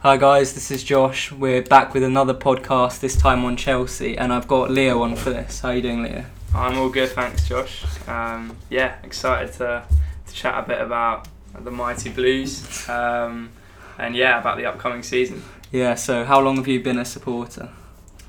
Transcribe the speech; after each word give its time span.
Hi 0.00 0.18
guys, 0.18 0.52
this 0.52 0.70
is 0.70 0.84
Josh. 0.84 1.32
We're 1.32 1.62
back 1.62 1.94
with 1.94 2.02
another 2.02 2.34
podcast, 2.34 3.00
this 3.00 3.16
time 3.16 3.46
on 3.46 3.56
Chelsea, 3.56 4.16
and 4.16 4.30
I've 4.30 4.46
got 4.46 4.70
Leo 4.70 5.02
on 5.02 5.16
for 5.16 5.30
this. 5.30 5.60
How 5.60 5.70
are 5.70 5.76
you 5.76 5.82
doing, 5.82 6.02
Leo? 6.02 6.26
I'm 6.54 6.76
all 6.76 6.90
good, 6.90 7.08
thanks, 7.08 7.48
Josh. 7.48 7.82
Um, 8.06 8.56
yeah, 8.68 8.96
excited 9.02 9.54
to, 9.54 9.84
to 10.26 10.34
chat 10.34 10.62
a 10.62 10.68
bit 10.68 10.82
about 10.82 11.28
the 11.58 11.70
mighty 11.70 12.10
Blues, 12.10 12.86
um, 12.90 13.48
and 13.98 14.14
yeah, 14.14 14.38
about 14.38 14.58
the 14.58 14.66
upcoming 14.66 15.02
season. 15.02 15.42
Yeah. 15.72 15.94
So, 15.94 16.26
how 16.26 16.40
long 16.40 16.56
have 16.56 16.68
you 16.68 16.82
been 16.82 16.98
a 16.98 17.04
supporter? 17.04 17.70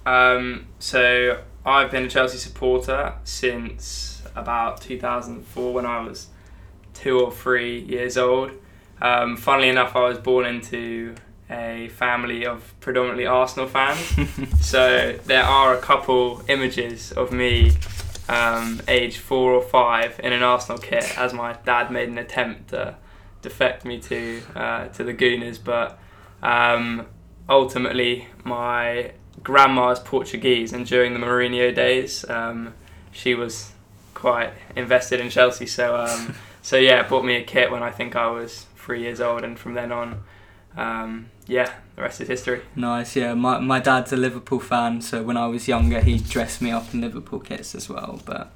Um, 0.06 0.68
so 0.80 1.44
I've 1.66 1.92
been 1.92 2.06
a 2.06 2.10
Chelsea 2.10 2.38
supporter 2.38 3.14
since 3.26 4.22
about 4.38 4.80
2004 4.80 5.74
when 5.74 5.86
I 5.86 6.00
was 6.00 6.28
two 6.94 7.20
or 7.20 7.30
three 7.30 7.82
years 7.82 8.18
old. 8.18 8.52
Um, 9.02 9.36
funnily 9.36 9.68
enough, 9.68 9.98
I 9.98 10.08
was 10.08 10.18
born 10.18 10.46
into 10.46 11.16
a 11.50 11.90
family 11.90 12.46
of 12.46 12.74
predominantly 12.80 13.26
Arsenal 13.26 13.68
fans. 13.68 14.00
so 14.62 15.18
there 15.26 15.44
are 15.44 15.74
a 15.74 15.82
couple 15.82 16.44
images 16.48 17.12
of 17.12 17.32
me, 17.32 17.72
um, 18.28 18.82
age 18.88 19.18
four 19.18 19.54
or 19.54 19.62
five, 19.62 20.20
in 20.24 20.34
an 20.34 20.44
Arsenal 20.44 20.78
kit, 20.78 21.18
as 21.18 21.34
my 21.34 21.54
dad 21.66 21.92
made 21.92 22.10
an 22.10 22.18
attempt 22.18 22.70
to 22.70 22.96
defect 23.42 23.86
me 23.86 24.00
to 24.00 24.42
uh, 24.56 24.88
to 24.90 25.04
the 25.04 25.14
Gooners, 25.14 25.58
but 25.64 26.00
um, 26.44 27.06
ultimately 27.48 28.28
my 28.44 29.12
grandma's 29.42 30.00
Portuguese, 30.00 30.74
and 30.74 30.86
during 30.86 31.14
the 31.14 31.20
Mourinho 31.20 31.74
days, 31.74 32.30
um, 32.30 32.74
she 33.12 33.34
was 33.34 33.72
quite 34.14 34.52
invested 34.76 35.20
in 35.20 35.30
Chelsea. 35.30 35.66
So 35.66 35.96
um, 35.96 36.36
so 36.62 36.76
yeah, 36.76 37.08
bought 37.08 37.24
me 37.24 37.36
a 37.36 37.44
kit 37.44 37.72
when 37.72 37.84
I 37.84 37.92
think 37.92 38.16
I 38.16 38.28
was 38.28 38.66
three 38.76 39.02
years 39.02 39.22
old, 39.22 39.44
and 39.44 39.58
from 39.58 39.74
then 39.74 39.92
on. 39.92 40.24
Um, 40.76 41.32
yeah, 41.48 41.74
the 41.96 42.02
rest 42.02 42.22
is 42.22 42.28
history. 42.28 42.62
Nice, 42.76 43.16
yeah. 43.16 43.34
My, 43.34 43.60
my 43.60 43.80
dad's 43.80 44.12
a 44.14 44.18
Liverpool 44.18 44.60
fan, 44.60 45.02
so 45.02 45.24
when 45.24 45.38
I 45.38 45.48
was 45.48 45.68
younger, 45.68 46.02
he 46.02 46.18
dressed 46.18 46.62
me 46.62 46.72
up 46.72 46.94
in 46.94 47.02
Liverpool 47.02 47.40
kits 47.40 47.74
as 47.74 47.90
well, 47.90 48.22
but 48.26 48.52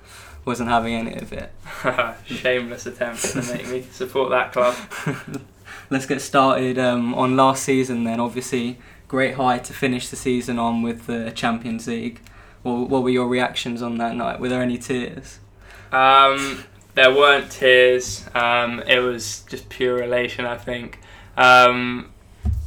wasn't 0.45 0.69
having 0.69 0.93
any 0.93 1.15
of 1.15 1.31
it. 1.31 1.51
Shameless 2.25 2.85
attempt 2.85 3.23
to 3.31 3.41
make 3.43 3.67
me 3.67 3.83
support 3.91 4.31
that 4.31 4.51
club. 4.51 4.75
Let's 5.89 6.05
get 6.05 6.21
started 6.21 6.77
um, 6.79 7.13
on 7.15 7.35
last 7.35 7.63
season 7.63 8.03
then. 8.03 8.19
Obviously, 8.19 8.77
great 9.07 9.35
high 9.35 9.59
to 9.59 9.73
finish 9.73 10.09
the 10.09 10.15
season 10.15 10.57
on 10.59 10.81
with 10.81 11.05
the 11.05 11.31
Champions 11.31 11.87
League. 11.87 12.21
What, 12.63 12.89
what 12.89 13.03
were 13.03 13.09
your 13.09 13.27
reactions 13.27 13.81
on 13.81 13.97
that 13.97 14.15
night? 14.15 14.39
Were 14.39 14.49
there 14.49 14.61
any 14.61 14.77
tears? 14.77 15.39
Um, 15.91 16.63
there 16.95 17.13
weren't 17.13 17.51
tears. 17.51 18.25
Um, 18.33 18.81
it 18.81 18.99
was 18.99 19.43
just 19.49 19.69
pure 19.69 20.03
elation, 20.03 20.45
I 20.45 20.57
think. 20.57 20.99
Um, 21.37 22.10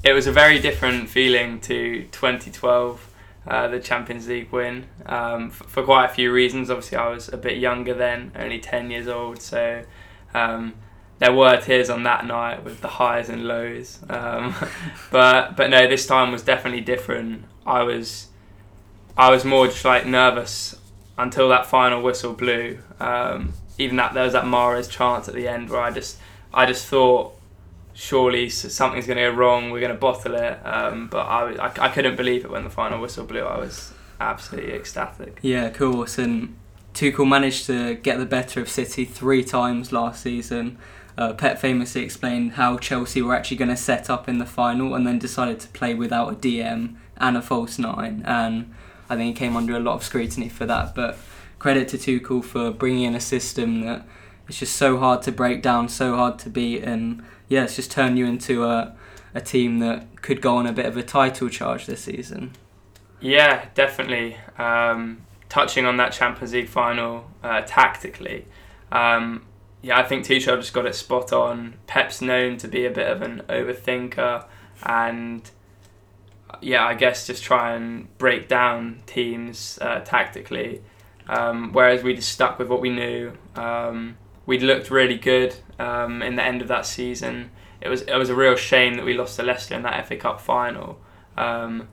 it 0.05 0.13
was 0.13 0.27
a 0.27 0.33
very 0.33 0.59
different 0.61 1.09
feeling 1.09 1.61
to 1.63 2.05
2012, 2.13 3.11
uh, 3.47 3.69
the 3.69 3.81
Champions 3.81 4.29
League 4.29 4.53
win, 4.53 4.87
um, 5.07 5.47
f- 5.47 5.67
for 5.67 5.83
quite 5.83 6.05
a 6.07 6.09
few 6.09 6.31
reasons. 6.31 6.71
Obviously, 6.71 6.99
I 6.99 7.09
was 7.09 7.29
a 7.33 7.39
bit 7.39 7.57
younger 7.57 7.95
then, 7.95 8.33
only 8.37 8.59
10 8.59 8.91
years 8.91 9.09
old, 9.09 9.41
so 9.41 9.83
um, 10.35 10.75
there 11.19 11.33
were 11.33 11.57
tears 11.59 11.89
on 11.89 12.03
that 12.03 12.27
night 12.27 12.65
with 12.65 12.83
the 12.83 12.89
highs 12.89 13.31
and 13.31 13.47
lows. 13.47 14.01
Um, 14.11 14.55
but 15.11 15.57
but 15.57 15.71
no, 15.71 15.89
this 15.89 16.07
time 16.07 16.33
was 16.33 16.43
definitely 16.43 16.83
different. 16.83 17.45
I 17.67 17.83
was 17.83 18.29
I 19.17 19.31
was 19.31 19.45
more 19.45 19.67
just 19.67 19.85
like 19.85 20.07
nervous 20.07 20.75
until 21.17 21.49
that 21.49 21.67
final 21.67 22.03
whistle 22.03 22.35
blew. 22.35 22.79
Um, 23.01 23.55
even 23.79 23.97
that 23.97 24.13
there 24.13 24.25
was 24.25 24.35
that 24.35 24.45
Mahrez 24.45 24.91
chance 24.91 25.29
at 25.29 25.35
the 25.35 25.49
end 25.49 25.71
where 25.71 25.81
I 25.81 25.91
just 25.91 26.19
I 26.53 26.67
just 26.67 26.87
thought 26.87 27.35
surely 27.95 28.51
something's 28.51 29.07
going 29.07 29.17
to 29.17 29.31
go 29.31 29.31
wrong. 29.31 29.71
We're 29.71 29.81
going 29.81 29.93
to 29.93 29.99
bottle 29.99 30.35
it. 30.35 30.59
Um, 30.65 31.09
but 31.09 31.27
I, 31.27 31.53
I, 31.55 31.73
I 31.87 31.89
couldn't 31.89 32.17
believe 32.17 32.45
it 32.45 32.51
when 32.51 32.65
the 32.65 32.71
final 32.71 33.01
whistle 33.01 33.25
blew. 33.25 33.43
I 33.43 33.59
was 33.59 33.93
absolutely 34.21 34.75
ecstatic. 34.75 35.39
Yeah, 35.41 35.67
of 35.67 35.75
course. 35.75 36.19
And 36.19 36.57
Tuchel 36.93 37.29
managed 37.29 37.67
to 37.67 37.95
get 37.95 38.19
the 38.19 38.27
better 38.27 38.61
of 38.61 38.69
City 38.69 39.05
three 39.05 39.45
times 39.45 39.93
last 39.93 40.23
season. 40.23 40.77
Uh, 41.17 41.33
Pep 41.33 41.59
famously 41.61 42.03
explained 42.03 42.53
how 42.53 42.77
Chelsea 42.77 43.23
were 43.23 43.35
actually 43.35 43.57
going 43.57 43.69
to 43.69 43.77
set 43.77 44.11
up 44.11 44.29
in 44.29 44.39
the 44.39 44.47
final 44.47 44.95
and 44.95 45.07
then 45.07 45.19
decided 45.19 45.61
to 45.61 45.69
play 45.69 45.95
without 45.95 46.33
a 46.33 46.35
DM 46.35 46.97
and 47.17 47.37
a 47.37 47.43
false 47.43 47.79
nine. 47.79 48.23
And 48.27 48.75
I 49.09 49.17
think 49.17 49.37
he 49.37 49.39
came 49.39 49.57
under 49.57 49.77
a 49.77 49.81
lot 49.81 49.95
of 49.95 50.03
scrutiny 50.03 50.49
for 50.49 50.67
that. 50.67 50.95
But 50.95 51.17
credit 51.61 51.89
to 51.89 51.99
Tuchel 51.99 52.43
for 52.43 52.73
bringing 52.73 53.05
in 53.05 53.15
a 53.15 53.21
system 53.21 53.83
that 53.83 54.05
is 54.49 54.59
just 54.59 54.77
so 54.77 54.99
hard 54.99 55.23
to 55.23 55.33
break 55.33 55.63
down, 55.63 55.89
so 55.89 56.17
hard 56.17 56.39
to 56.41 56.51
beat, 56.51 56.83
and 56.83 57.23
yeah, 57.49 57.65
it's 57.65 57.77
just 57.77 57.91
turned 57.91 58.19
you 58.19 58.27
into 58.27 58.65
a, 58.65 58.95
a 59.35 59.41
team 59.41 59.79
that 59.81 60.23
could 60.23 60.41
go 60.41 60.57
on 60.57 60.67
a 60.67 60.73
bit 60.73 60.87
of 60.87 60.97
a 60.97 61.03
title 61.03 61.49
charge 61.49 61.87
this 61.87 62.03
season. 62.03 62.53
Yeah, 63.21 63.67
definitely. 63.75 64.37
Um, 64.59 65.23
touching 65.49 65.87
on 65.87 65.97
that 65.97 66.13
Champions 66.13 66.53
League 66.53 66.69
final 66.69 67.31
uh, 67.43 67.63
tactically, 67.63 68.47
um, 68.93 69.47
yeah, 69.85 69.99
I 69.99 70.03
think 70.03 70.25
Tuchel 70.25 70.57
just 70.57 70.73
got 70.73 70.87
it 70.87 70.95
spot 70.95 71.31
on. 71.33 71.75
Pep's 71.87 72.23
known 72.23 72.57
to 72.57 72.69
be 72.69 72.87
a 72.87 72.91
bit 72.91 73.07
of 73.07 73.21
an 73.21 73.43
overthinker, 73.51 74.47
and 74.83 75.51
yeah, 76.63 76.87
I 76.87 76.95
guess 76.95 77.27
just 77.27 77.43
try 77.43 77.75
and 77.75 78.17
break 78.17 78.49
down 78.49 79.03
teams 79.05 79.79
uh, 79.83 80.01
tactically. 80.01 80.81
Um, 81.29 81.73
whereas 81.73 82.03
we 82.03 82.15
just 82.15 82.31
stuck 82.31 82.59
with 82.59 82.69
what 82.69 82.81
we 82.81 82.89
knew. 82.89 83.33
Um, 83.57 84.17
we 84.47 84.59
looked 84.59 84.91
really 84.91 85.17
good 85.17 85.55
um, 85.79 86.23
in 86.23 86.37
the 86.37 86.43
end 86.43 86.63
of 86.63 86.69
that 86.69 86.87
season. 86.87 87.51
It 87.81 87.89
was 87.89 88.03
it 88.03 88.17
was 88.17 88.31
a 88.31 88.35
real 88.35 88.57
shame 88.57 88.95
that 88.95 89.05
we 89.05 89.15
lost 89.15 89.37
to 89.37 89.43
Leicester 89.43 89.75
in 89.75 89.83
that 89.83 90.07
FA 90.07 90.17
Cup 90.17 90.41
final, 90.41 90.99
um, 91.37 91.89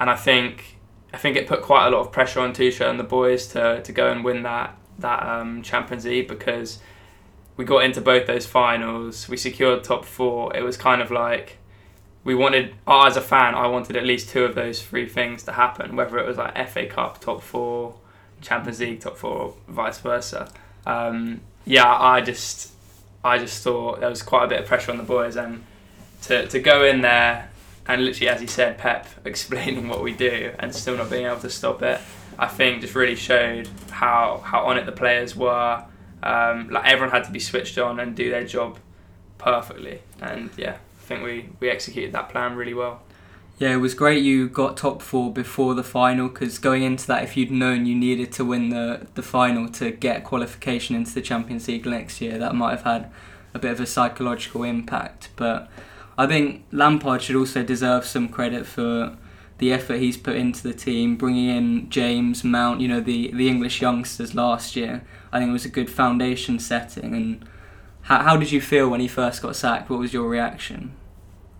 and 0.00 0.10
I 0.10 0.16
think 0.16 0.78
I 1.12 1.16
think 1.16 1.36
it 1.36 1.46
put 1.46 1.62
quite 1.62 1.86
a 1.86 1.90
lot 1.90 2.00
of 2.00 2.12
pressure 2.12 2.40
on 2.40 2.52
Tuchel 2.52 2.88
and 2.88 2.98
the 2.98 3.04
boys 3.04 3.46
to, 3.48 3.82
to 3.82 3.92
go 3.92 4.10
and 4.10 4.24
win 4.24 4.42
that 4.42 4.76
that 4.98 5.22
um, 5.22 5.62
Champions 5.62 6.04
League 6.04 6.28
because 6.28 6.80
we 7.56 7.64
got 7.64 7.84
into 7.84 8.00
both 8.00 8.26
those 8.26 8.46
finals. 8.46 9.28
We 9.28 9.36
secured 9.36 9.84
top 9.84 10.04
four. 10.04 10.54
It 10.56 10.62
was 10.62 10.76
kind 10.76 11.00
of 11.00 11.10
like 11.10 11.58
we 12.24 12.34
wanted. 12.34 12.74
Oh, 12.86 13.06
as 13.06 13.16
a 13.16 13.20
fan, 13.20 13.54
I 13.54 13.66
wanted 13.68 13.96
at 13.96 14.04
least 14.04 14.28
two 14.28 14.44
of 14.44 14.54
those 14.54 14.82
three 14.82 15.08
things 15.08 15.44
to 15.44 15.52
happen. 15.52 15.96
Whether 15.96 16.18
it 16.18 16.26
was 16.26 16.36
like 16.36 16.68
FA 16.68 16.86
Cup 16.86 17.20
top 17.20 17.42
four, 17.42 17.96
Champions 18.40 18.80
League 18.80 19.00
top 19.00 19.16
four, 19.16 19.38
or 19.38 19.54
vice 19.66 19.98
versa. 19.98 20.50
Um, 20.86 21.40
yeah, 21.68 21.86
I 21.86 22.22
just 22.22 22.72
I 23.22 23.38
just 23.38 23.62
thought 23.62 24.00
there 24.00 24.08
was 24.08 24.22
quite 24.22 24.44
a 24.44 24.48
bit 24.48 24.60
of 24.60 24.66
pressure 24.66 24.90
on 24.90 24.96
the 24.96 25.04
boys, 25.04 25.36
and 25.36 25.62
to, 26.22 26.48
to 26.48 26.58
go 26.58 26.84
in 26.84 27.02
there 27.02 27.50
and 27.86 28.04
literally, 28.04 28.28
as 28.28 28.40
he 28.40 28.46
said, 28.46 28.78
Pep 28.78 29.06
explaining 29.24 29.88
what 29.88 30.02
we 30.02 30.12
do 30.12 30.52
and 30.58 30.74
still 30.74 30.96
not 30.96 31.10
being 31.10 31.26
able 31.26 31.40
to 31.40 31.50
stop 31.50 31.82
it, 31.82 32.00
I 32.38 32.48
think 32.48 32.80
just 32.80 32.94
really 32.94 33.16
showed 33.16 33.68
how 33.90 34.42
how 34.44 34.64
on 34.64 34.78
it 34.78 34.86
the 34.86 34.92
players 34.92 35.36
were. 35.36 35.84
Um, 36.22 36.70
like 36.70 36.86
everyone 36.86 37.10
had 37.10 37.24
to 37.24 37.30
be 37.30 37.38
switched 37.38 37.78
on 37.78 38.00
and 38.00 38.16
do 38.16 38.30
their 38.30 38.44
job 38.44 38.78
perfectly, 39.36 40.00
and 40.20 40.50
yeah, 40.56 40.76
I 40.76 41.04
think 41.04 41.22
we 41.22 41.50
we 41.60 41.68
executed 41.68 42.12
that 42.12 42.30
plan 42.30 42.56
really 42.56 42.74
well. 42.74 43.02
Yeah, 43.58 43.72
it 43.72 43.78
was 43.78 43.94
great 43.94 44.22
you 44.22 44.48
got 44.48 44.76
top 44.76 45.02
four 45.02 45.32
before 45.32 45.74
the 45.74 45.82
final 45.82 46.28
because 46.28 46.60
going 46.60 46.84
into 46.84 47.08
that, 47.08 47.24
if 47.24 47.36
you'd 47.36 47.50
known 47.50 47.86
you 47.86 47.94
needed 47.96 48.30
to 48.32 48.44
win 48.44 48.68
the, 48.68 49.08
the 49.14 49.22
final 49.22 49.68
to 49.70 49.90
get 49.90 50.22
qualification 50.22 50.94
into 50.94 51.12
the 51.12 51.20
Champions 51.20 51.66
League 51.66 51.84
next 51.84 52.20
year, 52.20 52.38
that 52.38 52.54
might 52.54 52.70
have 52.70 52.82
had 52.82 53.10
a 53.54 53.58
bit 53.58 53.72
of 53.72 53.80
a 53.80 53.86
psychological 53.86 54.62
impact. 54.62 55.30
But 55.34 55.68
I 56.16 56.28
think 56.28 56.66
Lampard 56.70 57.20
should 57.20 57.34
also 57.34 57.64
deserve 57.64 58.04
some 58.04 58.28
credit 58.28 58.64
for 58.64 59.16
the 59.58 59.72
effort 59.72 59.98
he's 59.98 60.16
put 60.16 60.36
into 60.36 60.62
the 60.62 60.72
team, 60.72 61.16
bringing 61.16 61.48
in 61.48 61.90
James 61.90 62.44
Mount, 62.44 62.80
you 62.80 62.86
know, 62.86 63.00
the, 63.00 63.32
the 63.32 63.48
English 63.48 63.82
youngsters 63.82 64.36
last 64.36 64.76
year. 64.76 65.02
I 65.32 65.40
think 65.40 65.48
it 65.48 65.52
was 65.52 65.64
a 65.64 65.68
good 65.68 65.90
foundation 65.90 66.60
setting. 66.60 67.12
And 67.12 67.44
how, 68.02 68.22
how 68.22 68.36
did 68.36 68.52
you 68.52 68.60
feel 68.60 68.88
when 68.88 69.00
he 69.00 69.08
first 69.08 69.42
got 69.42 69.56
sacked? 69.56 69.90
What 69.90 69.98
was 69.98 70.12
your 70.12 70.28
reaction? 70.28 70.92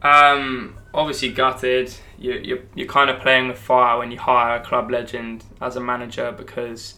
Um, 0.03 0.77
obviously 0.95 1.31
gutted. 1.31 1.93
You 2.19 2.33
you 2.35 2.69
you're 2.75 2.87
kind 2.89 3.11
of 3.11 3.21
playing 3.21 3.49
with 3.49 3.59
fire 3.59 3.99
when 3.99 4.11
you 4.11 4.19
hire 4.19 4.57
a 4.57 4.61
club 4.65 4.91
legend 4.91 5.45
as 5.61 5.77
a 5.77 5.81
manager 5.81 6.33
because 6.33 6.95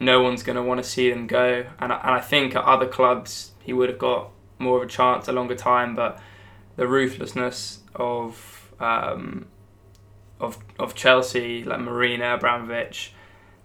no 0.00 0.20
one's 0.22 0.42
going 0.42 0.56
to 0.56 0.62
want 0.62 0.82
to 0.82 0.88
see 0.88 1.10
them 1.10 1.26
go. 1.26 1.64
And 1.78 1.92
I, 1.92 1.96
and 1.98 2.10
I 2.10 2.20
think 2.20 2.54
at 2.56 2.64
other 2.64 2.86
clubs 2.86 3.52
he 3.60 3.72
would 3.72 3.88
have 3.88 3.98
got 3.98 4.30
more 4.58 4.76
of 4.78 4.82
a 4.82 4.86
chance, 4.86 5.28
a 5.28 5.32
longer 5.32 5.54
time. 5.54 5.94
But 5.94 6.20
the 6.76 6.86
ruthlessness 6.86 7.80
of 7.94 8.72
um, 8.80 9.46
of 10.40 10.58
of 10.78 10.94
Chelsea, 10.94 11.64
like 11.64 11.78
Mourinho, 11.80 12.34
Abramovich, 12.34 13.12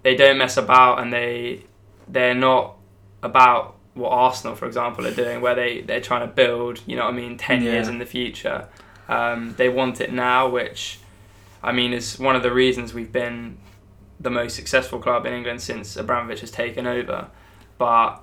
they 0.02 0.14
don't 0.14 0.38
mess 0.38 0.56
about 0.56 1.00
and 1.00 1.12
they 1.12 1.64
they're 2.08 2.34
not 2.34 2.76
about 3.22 3.76
what 3.94 4.10
Arsenal, 4.10 4.54
for 4.54 4.66
example, 4.66 5.06
are 5.06 5.14
doing, 5.14 5.40
where 5.40 5.54
they 5.54 5.80
they're 5.80 6.00
trying 6.00 6.26
to 6.28 6.32
build. 6.32 6.80
You 6.86 6.96
know 6.96 7.04
what 7.04 7.14
I 7.14 7.16
mean? 7.16 7.36
Ten 7.36 7.62
Yeah. 7.62 7.72
years 7.72 7.88
in 7.88 7.98
the 7.98 8.06
future, 8.06 8.68
um, 9.10 9.54
they 9.58 9.68
want 9.68 10.00
it 10.00 10.12
now, 10.12 10.48
which 10.48 11.00
I 11.62 11.72
mean 11.72 11.92
is 11.92 12.18
one 12.18 12.36
of 12.36 12.42
the 12.42 12.52
reasons 12.52 12.94
we've 12.94 13.12
been 13.12 13.58
the 14.20 14.30
most 14.30 14.54
successful 14.54 15.00
club 15.00 15.26
in 15.26 15.32
England 15.32 15.60
since 15.60 15.96
Abramovich 15.96 16.40
has 16.40 16.50
taken 16.50 16.86
over. 16.86 17.28
But 17.76 18.22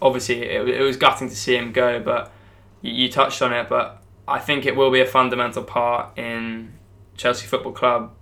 obviously, 0.00 0.42
it, 0.42 0.68
it 0.68 0.80
was 0.80 0.96
gutting 0.96 1.28
to 1.28 1.36
see 1.36 1.56
him 1.56 1.72
go. 1.72 1.98
But 2.00 2.32
you, 2.82 2.92
you 2.92 3.10
touched 3.10 3.42
on 3.42 3.52
it, 3.52 3.68
but 3.68 4.00
I 4.28 4.38
think 4.38 4.64
it 4.64 4.76
will 4.76 4.92
be 4.92 5.00
a 5.00 5.06
fundamental 5.06 5.64
part 5.64 6.16
in 6.16 6.72
Chelsea 7.16 7.46
Football 7.48 7.72
Club, 7.72 8.12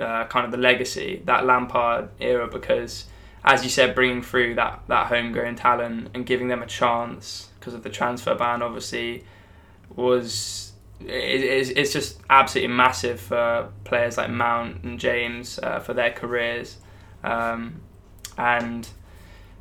uh, 0.00 0.24
kind 0.26 0.44
of 0.44 0.50
the 0.50 0.58
legacy 0.58 1.22
that 1.24 1.46
Lampard 1.46 2.08
era, 2.20 2.48
because 2.48 3.06
as 3.44 3.62
you 3.62 3.70
said, 3.70 3.94
bringing 3.94 4.22
through 4.22 4.56
that 4.56 4.82
that 4.88 5.06
homegrown 5.06 5.54
talent 5.54 6.10
and 6.14 6.26
giving 6.26 6.48
them 6.48 6.62
a 6.62 6.66
chance 6.66 7.50
because 7.60 7.74
of 7.74 7.84
the 7.84 7.90
transfer 7.90 8.34
ban, 8.34 8.60
obviously, 8.60 9.24
was 9.94 10.72
it, 11.00 11.70
it's 11.76 11.92
just 11.92 12.20
absolutely 12.30 12.74
massive 12.74 13.20
for 13.20 13.70
players 13.84 14.16
like 14.16 14.30
Mount 14.30 14.82
and 14.84 14.98
James 14.98 15.58
uh, 15.62 15.80
for 15.80 15.94
their 15.94 16.10
careers, 16.10 16.78
um, 17.22 17.80
and 18.38 18.88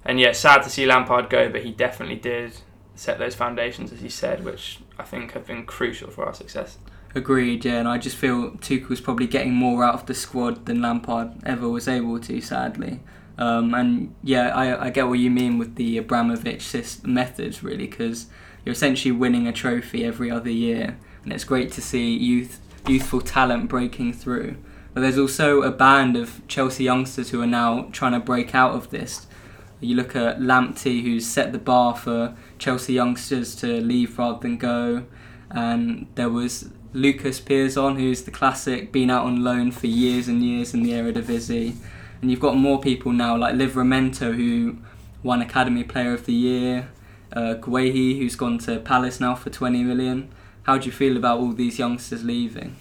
and 0.06 0.20
yeah, 0.20 0.32
sad 0.32 0.64
to 0.64 0.70
see 0.70 0.86
Lampard 0.86 1.30
go, 1.30 1.50
but 1.50 1.64
he 1.64 1.72
definitely 1.72 2.18
did 2.18 2.54
set 2.96 3.20
those 3.20 3.36
foundations, 3.36 3.92
as 3.92 4.02
you 4.02 4.10
said, 4.10 4.44
which 4.44 4.80
I 5.00 5.04
think 5.04 5.32
have 5.32 5.48
been 5.48 5.66
crucial 5.66 6.12
for 6.12 6.26
our 6.26 6.34
success. 6.34 6.78
Agreed, 7.16 7.64
yeah, 7.64 7.80
and 7.80 7.88
I 7.88 7.98
just 7.98 8.16
feel 8.16 8.52
Tuchel's 8.58 9.02
probably 9.02 9.28
getting 9.28 9.54
more 9.54 9.84
out 9.84 9.94
of 9.94 10.06
the 10.08 10.14
squad 10.14 10.66
than 10.66 10.82
Lampard 10.82 11.32
ever 11.46 11.70
was 11.70 11.88
able 11.88 12.20
to, 12.20 12.42
sadly. 12.42 13.02
Um, 13.38 13.74
and 13.74 14.16
yeah, 14.24 14.50
I, 14.50 14.86
I 14.86 14.90
get 14.90 15.08
what 15.08 15.20
you 15.20 15.30
mean 15.30 15.58
with 15.58 15.76
the 15.76 15.98
Abramovich 15.98 16.76
methods, 17.04 17.64
really, 17.64 17.88
because 17.88 18.28
you're 18.66 18.74
essentially 18.74 19.12
winning 19.12 19.48
a 19.48 19.52
trophy 19.54 20.04
every 20.06 20.32
other 20.32 20.50
year, 20.50 20.98
and 21.24 21.34
it's 21.34 21.44
great 21.44 21.72
to 21.74 21.82
see 21.82 22.16
youth 22.16 22.60
youthful 22.88 23.22
talent 23.22 23.70
breaking 23.70 24.14
through. 24.14 24.58
But 24.94 25.02
there's 25.02 25.18
also 25.18 25.62
a 25.62 25.72
band 25.72 26.18
of 26.18 26.46
Chelsea 26.48 26.84
youngsters 26.84 27.30
who 27.30 27.42
are 27.42 27.48
now 27.48 27.90
trying 27.92 28.12
to 28.12 28.20
break 28.20 28.54
out 28.54 28.76
of 28.76 28.90
this. 28.90 29.26
You 29.80 29.96
look 29.96 30.16
at 30.16 30.40
Lamptey, 30.40 31.02
who's 31.02 31.26
set 31.26 31.52
the 31.52 31.60
bar 31.60 31.96
for 31.96 32.36
Chelsea 32.58 32.94
youngsters 32.94 33.56
to 33.58 33.82
leave 33.82 34.18
rather 34.18 34.40
than 34.40 34.58
go, 34.58 35.06
and 35.50 36.08
there 36.16 36.30
was 36.30 36.70
Lucas 36.94 37.40
Piazon, 37.40 37.98
who's 37.98 38.24
the 38.24 38.32
classic, 38.32 38.92
been 38.92 39.10
out 39.10 39.26
on 39.26 39.44
loan 39.44 39.72
for 39.72 39.88
years 39.88 40.28
and 40.28 40.44
years 40.44 40.74
in 40.74 40.84
the 40.84 40.92
Eredivisie 40.92 41.76
and 42.24 42.32
you've 42.32 42.40
got 42.40 42.56
more 42.56 42.80
people 42.80 43.12
now 43.12 43.36
like 43.36 43.54
Livramento 43.54 44.34
who 44.34 44.78
won 45.24 45.42
Academy 45.42 45.84
Player 45.84 46.14
of 46.14 46.26
the 46.26 46.32
Year, 46.32 46.90
uh, 47.34 47.56
Guehi 47.56 48.18
who's 48.18 48.38
gone 48.38 48.58
to 48.60 48.80
Palace 48.80 49.20
now 49.20 49.36
for 49.36 49.50
20 49.50 49.84
million. 49.84 50.34
How 50.64 50.78
do 50.78 50.86
you 50.86 50.92
feel 50.92 51.18
about 51.18 51.40
all 51.40 51.52
these 51.52 51.80
youngsters 51.80 52.24
leaving? 52.24 52.76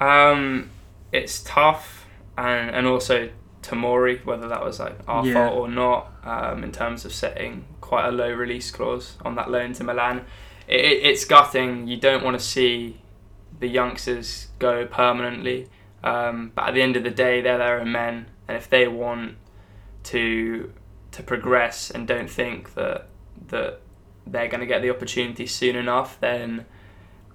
Um, 0.00 0.70
it's 1.12 1.42
tough, 1.42 2.06
and 2.36 2.70
and 2.70 2.86
also 2.86 3.30
Tamori, 3.62 4.24
whether 4.24 4.48
that 4.48 4.64
was 4.64 4.78
like 4.78 4.96
our 5.08 5.26
yeah. 5.26 5.34
fault 5.34 5.58
or 5.58 5.68
not, 5.68 6.12
um, 6.24 6.62
in 6.62 6.72
terms 6.72 7.04
of 7.04 7.12
setting 7.12 7.64
quite 7.80 8.06
a 8.06 8.12
low 8.12 8.30
release 8.30 8.70
clause 8.70 9.16
on 9.24 9.34
that 9.36 9.50
loan 9.50 9.72
to 9.74 9.84
Milan. 9.84 10.24
It, 10.66 10.80
it, 10.80 11.02
it's 11.04 11.24
gutting. 11.24 11.88
You 11.88 11.96
don't 11.96 12.22
want 12.22 12.38
to 12.38 12.44
see 12.44 13.00
the 13.58 13.68
youngsters 13.68 14.48
go 14.58 14.86
permanently. 14.86 15.68
Um, 16.04 16.52
but 16.54 16.68
at 16.68 16.74
the 16.74 16.82
end 16.82 16.96
of 16.96 17.02
the 17.02 17.10
day, 17.10 17.40
they're 17.40 17.58
their 17.58 17.80
own 17.80 17.90
men, 17.90 18.26
and 18.46 18.56
if 18.56 18.68
they 18.70 18.86
want 18.86 19.36
to 20.04 20.72
to 21.10 21.22
progress 21.22 21.90
and 21.90 22.06
don't 22.06 22.30
think 22.30 22.74
that 22.74 23.08
that 23.48 23.80
they're 24.30 24.48
going 24.48 24.60
to 24.60 24.66
get 24.66 24.82
the 24.82 24.90
opportunity 24.90 25.46
soon 25.46 25.76
enough, 25.76 26.18
then 26.20 26.66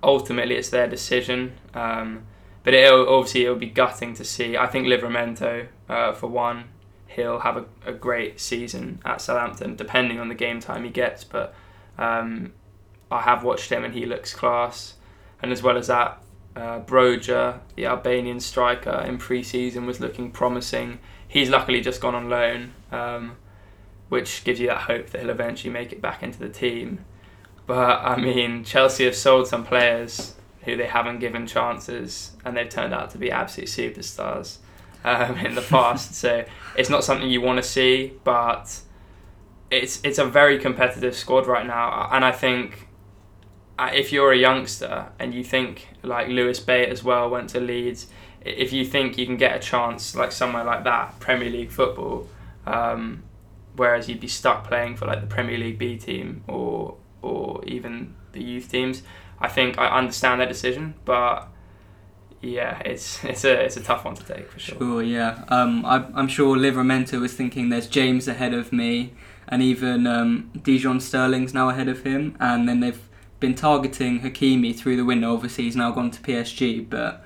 ultimately 0.01 0.55
it's 0.55 0.69
their 0.69 0.87
decision. 0.87 1.53
Um, 1.73 2.25
but 2.63 2.73
it'll, 2.73 3.07
obviously 3.09 3.43
it'll 3.43 3.55
be 3.55 3.67
gutting 3.67 4.13
to 4.15 4.23
see. 4.23 4.57
I 4.57 4.67
think 4.67 4.87
Livramento, 4.87 5.67
uh, 5.89 6.13
for 6.13 6.27
one, 6.27 6.65
he'll 7.07 7.39
have 7.39 7.57
a, 7.57 7.65
a 7.85 7.93
great 7.93 8.39
season 8.39 8.99
at 9.05 9.21
Southampton, 9.21 9.75
depending 9.75 10.19
on 10.19 10.29
the 10.29 10.35
game 10.35 10.59
time 10.59 10.83
he 10.83 10.89
gets. 10.89 11.23
But 11.23 11.53
um, 11.97 12.53
I 13.11 13.21
have 13.21 13.43
watched 13.43 13.71
him 13.71 13.83
and 13.83 13.93
he 13.93 14.05
looks 14.05 14.33
class. 14.33 14.95
And 15.41 15.51
as 15.51 15.61
well 15.61 15.77
as 15.77 15.87
that, 15.87 16.21
uh, 16.55 16.79
Broja, 16.79 17.59
the 17.75 17.85
Albanian 17.85 18.39
striker, 18.39 19.03
in 19.07 19.17
pre-season 19.17 19.85
was 19.85 19.99
looking 19.99 20.31
promising. 20.31 20.99
He's 21.27 21.49
luckily 21.49 21.81
just 21.81 21.99
gone 21.99 22.15
on 22.15 22.29
loan, 22.29 22.73
um, 22.91 23.35
which 24.09 24.43
gives 24.43 24.59
you 24.59 24.67
that 24.67 24.81
hope 24.81 25.09
that 25.09 25.21
he'll 25.21 25.29
eventually 25.29 25.71
make 25.71 25.91
it 25.91 26.01
back 26.01 26.23
into 26.23 26.39
the 26.39 26.49
team. 26.49 27.05
But 27.65 28.01
I 28.03 28.19
mean, 28.19 28.63
Chelsea 28.63 29.05
have 29.05 29.15
sold 29.15 29.47
some 29.47 29.65
players 29.65 30.35
who 30.63 30.75
they 30.77 30.87
haven't 30.87 31.19
given 31.19 31.47
chances, 31.47 32.31
and 32.45 32.55
they've 32.55 32.69
turned 32.69 32.93
out 32.93 33.09
to 33.11 33.17
be 33.17 33.31
absolute 33.31 33.69
superstars 33.69 34.57
um, 35.03 35.37
in 35.37 35.55
the 35.55 35.61
past. 35.69 36.15
so 36.15 36.45
it's 36.75 36.89
not 36.89 37.03
something 37.03 37.29
you 37.29 37.41
want 37.41 37.57
to 37.57 37.63
see, 37.63 38.13
but 38.23 38.79
it's 39.71 40.01
it's 40.03 40.19
a 40.19 40.25
very 40.25 40.59
competitive 40.59 41.15
squad 41.15 41.47
right 41.47 41.65
now, 41.65 42.09
and 42.11 42.23
I 42.23 42.31
think 42.31 42.87
uh, 43.77 43.89
if 43.93 44.11
you're 44.11 44.31
a 44.31 44.37
youngster 44.37 45.07
and 45.19 45.33
you 45.33 45.43
think 45.43 45.89
like 46.03 46.27
Lewis 46.27 46.59
Bate 46.59 46.89
as 46.89 47.03
well 47.03 47.29
went 47.29 47.49
to 47.51 47.59
Leeds, 47.59 48.07
if 48.41 48.71
you 48.71 48.85
think 48.85 49.17
you 49.17 49.25
can 49.25 49.37
get 49.37 49.55
a 49.55 49.59
chance 49.59 50.15
like 50.15 50.31
somewhere 50.31 50.63
like 50.63 50.83
that, 50.83 51.19
Premier 51.19 51.49
League 51.49 51.71
football, 51.71 52.27
um, 52.65 53.23
whereas 53.75 54.07
you'd 54.09 54.19
be 54.19 54.27
stuck 54.27 54.67
playing 54.67 54.95
for 54.95 55.05
like 55.05 55.21
the 55.21 55.27
Premier 55.27 55.57
League 55.57 55.77
B 55.77 55.97
team 55.97 56.43
or 56.47 56.97
or 57.21 57.63
even 57.65 58.13
the 58.33 58.43
youth 58.43 58.69
teams, 58.69 59.03
I 59.39 59.47
think 59.47 59.77
I 59.77 59.87
understand 59.87 60.41
their 60.41 60.47
decision, 60.47 60.95
but 61.05 61.47
yeah, 62.41 62.79
it's 62.85 63.23
it's 63.23 63.43
a 63.43 63.63
it's 63.63 63.77
a 63.77 63.83
tough 63.83 64.05
one 64.05 64.15
to 64.15 64.23
take 64.23 64.51
for 64.51 64.59
sure. 64.59 64.77
Sure, 64.77 65.03
yeah. 65.03 65.43
Um, 65.47 65.85
I, 65.85 66.05
I'm 66.13 66.27
sure 66.27 66.55
Livramento 66.55 67.19
was 67.19 67.33
thinking 67.33 67.69
there's 67.69 67.87
James 67.87 68.27
ahead 68.27 68.53
of 68.53 68.71
me, 68.71 69.13
and 69.47 69.61
even 69.61 70.05
um, 70.05 70.51
Dujon 70.57 71.01
Sterling's 71.01 71.53
now 71.53 71.69
ahead 71.69 71.87
of 71.87 72.03
him, 72.03 72.35
and 72.39 72.67
then 72.67 72.81
they've 72.81 73.01
been 73.39 73.55
targeting 73.55 74.21
Hakimi 74.21 74.75
through 74.75 74.97
the 74.97 75.05
window. 75.05 75.33
Obviously, 75.33 75.65
he's 75.65 75.75
now 75.75 75.91
gone 75.91 76.11
to 76.11 76.21
PSG, 76.21 76.89
but 76.89 77.25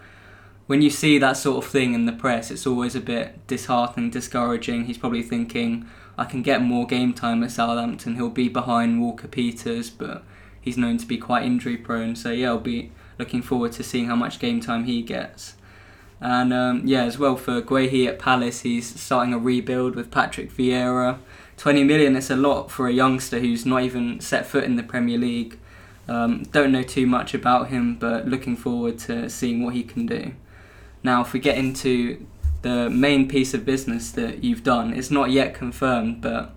when 0.67 0.81
you 0.81 0.89
see 0.89 1.17
that 1.17 1.37
sort 1.37 1.63
of 1.63 1.71
thing 1.71 1.93
in 1.93 2.05
the 2.05 2.11
press, 2.11 2.51
it's 2.51 2.67
always 2.67 2.95
a 2.95 2.99
bit 2.99 3.47
disheartening, 3.47 4.09
discouraging. 4.09 4.85
He's 4.85 4.97
probably 4.97 5.23
thinking, 5.23 5.87
I 6.17 6.25
can 6.25 6.41
get 6.41 6.61
more 6.61 6.87
game 6.87 7.13
time 7.13 7.43
at 7.43 7.51
Southampton. 7.51 8.15
He'll 8.15 8.29
be 8.29 8.49
behind 8.49 9.01
Walker 9.01 9.27
Peters, 9.27 9.89
but 9.89 10.23
he's 10.59 10.77
known 10.77 10.97
to 10.97 11.05
be 11.05 11.17
quite 11.17 11.43
injury 11.43 11.77
prone. 11.77 12.15
So, 12.15 12.31
yeah, 12.31 12.49
I'll 12.49 12.59
be 12.59 12.91
looking 13.19 13.41
forward 13.41 13.73
to 13.73 13.83
seeing 13.83 14.07
how 14.07 14.15
much 14.15 14.39
game 14.39 14.59
time 14.59 14.85
he 14.85 15.01
gets. 15.01 15.55
And 16.19 16.51
um, 16.51 16.81
yeah, 16.85 17.03
as 17.03 17.19
well 17.19 17.35
for 17.35 17.61
Guehi 17.61 18.07
at 18.07 18.19
Palace, 18.19 18.61
he's 18.61 18.99
starting 18.99 19.33
a 19.33 19.37
rebuild 19.37 19.95
with 19.95 20.09
Patrick 20.09 20.51
Vieira. 20.51 21.19
20 21.57 21.83
million 21.83 22.15
is 22.15 22.29
a 22.29 22.35
lot 22.35 22.71
for 22.71 22.87
a 22.87 22.93
youngster 22.93 23.39
who's 23.39 23.65
not 23.65 23.83
even 23.83 24.19
set 24.19 24.45
foot 24.45 24.63
in 24.63 24.75
the 24.75 24.83
Premier 24.83 25.17
League. 25.17 25.57
Um, 26.07 26.43
don't 26.51 26.71
know 26.71 26.83
too 26.83 27.05
much 27.05 27.33
about 27.33 27.67
him, 27.67 27.95
but 27.95 28.27
looking 28.27 28.55
forward 28.55 28.97
to 28.99 29.29
seeing 29.29 29.63
what 29.63 29.73
he 29.73 29.83
can 29.83 30.05
do. 30.05 30.33
Now, 31.03 31.21
if 31.21 31.33
we 31.33 31.39
get 31.39 31.57
into 31.57 32.25
the 32.61 32.89
main 32.89 33.27
piece 33.27 33.53
of 33.53 33.65
business 33.65 34.11
that 34.11 34.43
you've 34.43 34.63
done, 34.63 34.93
it's 34.93 35.11
not 35.11 35.31
yet 35.31 35.53
confirmed, 35.53 36.21
but 36.21 36.55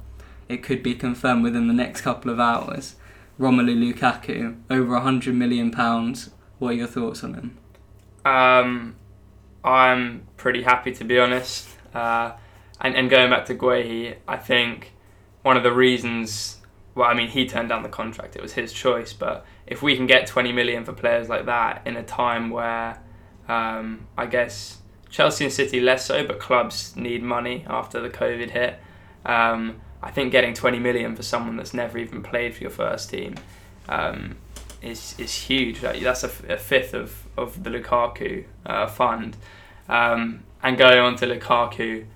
it 0.48 0.62
could 0.62 0.82
be 0.82 0.94
confirmed 0.94 1.42
within 1.42 1.68
the 1.68 1.74
next 1.74 2.00
couple 2.00 2.30
of 2.30 2.40
hours. 2.40 2.96
Romelu 3.38 3.92
Lukaku, 3.92 4.60
over 4.68 4.94
a 4.94 5.00
hundred 5.00 5.34
million 5.34 5.70
pounds. 5.70 6.30
What 6.58 6.70
are 6.70 6.74
your 6.74 6.86
thoughts 6.86 7.24
on 7.24 7.34
him? 7.34 7.58
Um, 8.24 8.96
I'm 9.64 10.26
pretty 10.36 10.62
happy 10.62 10.92
to 10.92 11.04
be 11.04 11.18
honest. 11.18 11.68
Uh, 11.94 12.32
and, 12.80 12.94
and 12.94 13.08
going 13.08 13.30
back 13.30 13.46
to 13.46 13.54
Guehi, 13.54 14.16
I 14.28 14.36
think 14.36 14.92
one 15.42 15.56
of 15.56 15.62
the 15.62 15.72
reasons 15.72 16.60
well, 16.94 17.08
I 17.08 17.14
mean, 17.14 17.28
he 17.28 17.46
turned 17.46 17.68
down 17.68 17.82
the 17.82 17.88
contract. 17.88 18.36
It 18.36 18.42
was 18.42 18.54
his 18.54 18.72
choice. 18.72 19.12
But 19.12 19.46
if 19.66 19.82
we 19.82 19.96
can 19.96 20.06
get 20.06 20.26
20 20.26 20.52
million 20.52 20.84
for 20.84 20.92
players 20.92 21.28
like 21.28 21.46
that 21.46 21.82
in 21.86 21.96
a 21.96 22.02
time 22.02 22.50
where 22.50 23.00
um, 23.48 24.06
I 24.18 24.26
guess 24.26 24.78
Chelsea 25.10 25.44
and 25.44 25.52
City 25.52 25.80
less 25.80 26.06
so, 26.06 26.26
but 26.26 26.38
clubs 26.38 26.94
need 26.96 27.22
money 27.22 27.64
after 27.68 28.00
the 28.00 28.10
COVID 28.10 28.50
hit. 28.50 28.78
Um, 29.24 29.80
I 30.02 30.10
think 30.10 30.32
getting 30.32 30.54
20 30.54 30.78
million 30.78 31.14
for 31.14 31.22
someone 31.22 31.56
that's 31.56 31.74
never 31.74 31.98
even 31.98 32.22
played 32.22 32.54
for 32.54 32.62
your 32.62 32.70
first 32.70 33.10
team 33.10 33.34
um, 33.88 34.36
is 34.82 35.14
is 35.18 35.34
huge. 35.34 35.80
That's 35.80 36.24
a, 36.24 36.30
a, 36.48 36.56
fifth 36.56 36.94
of, 36.94 37.26
of 37.36 37.62
the 37.64 37.70
Lukaku 37.70 38.44
uh, 38.64 38.86
fund. 38.86 39.36
Um, 39.88 40.44
and 40.62 40.78
going 40.78 40.98
on 40.98 41.16
to 41.16 41.26
Lukaku, 41.26 42.06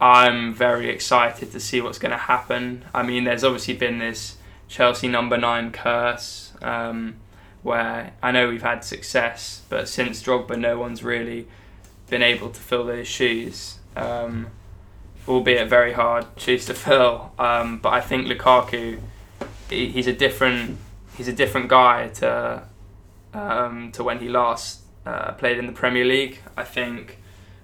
I'm 0.00 0.52
very 0.52 0.90
excited 0.90 1.52
to 1.52 1.60
see 1.60 1.80
what's 1.80 1.98
going 1.98 2.12
to 2.12 2.18
happen. 2.18 2.84
I 2.92 3.02
mean, 3.02 3.24
there's 3.24 3.44
obviously 3.44 3.74
been 3.74 3.98
this 3.98 4.36
Chelsea 4.68 5.08
number 5.08 5.38
nine 5.38 5.70
curse 5.70 6.52
um, 6.60 7.16
where 7.62 8.12
I 8.22 8.32
know 8.32 8.48
we've 8.48 8.62
had 8.62 8.84
success, 8.84 9.62
but 9.68 9.88
since 9.88 10.22
Drogba, 10.22 10.58
no 10.58 10.78
one's 10.78 11.02
really 11.02 11.46
been 12.14 12.22
able 12.22 12.50
to 12.50 12.60
fill 12.60 12.84
those 12.84 13.08
shoes. 13.08 13.78
Um, 13.96 14.46
albeit 15.26 15.68
very 15.68 15.92
hard 15.92 16.26
shoes 16.36 16.66
to 16.66 16.74
fill. 16.74 17.32
Um, 17.38 17.78
but 17.78 17.92
I 17.92 18.00
think 18.00 18.26
Lukaku, 18.26 19.00
he's 19.68 20.06
a 20.06 20.12
different 20.12 20.78
he's 21.16 21.28
a 21.28 21.32
different 21.32 21.68
guy 21.68 22.08
to 22.20 22.62
um, 23.32 23.90
to 23.92 24.04
when 24.04 24.18
he 24.18 24.28
last 24.28 24.82
uh, 25.06 25.32
played 25.32 25.58
in 25.58 25.66
the 25.66 25.72
Premier 25.72 26.04
League. 26.04 26.40
I 26.56 26.64
think 26.64 27.18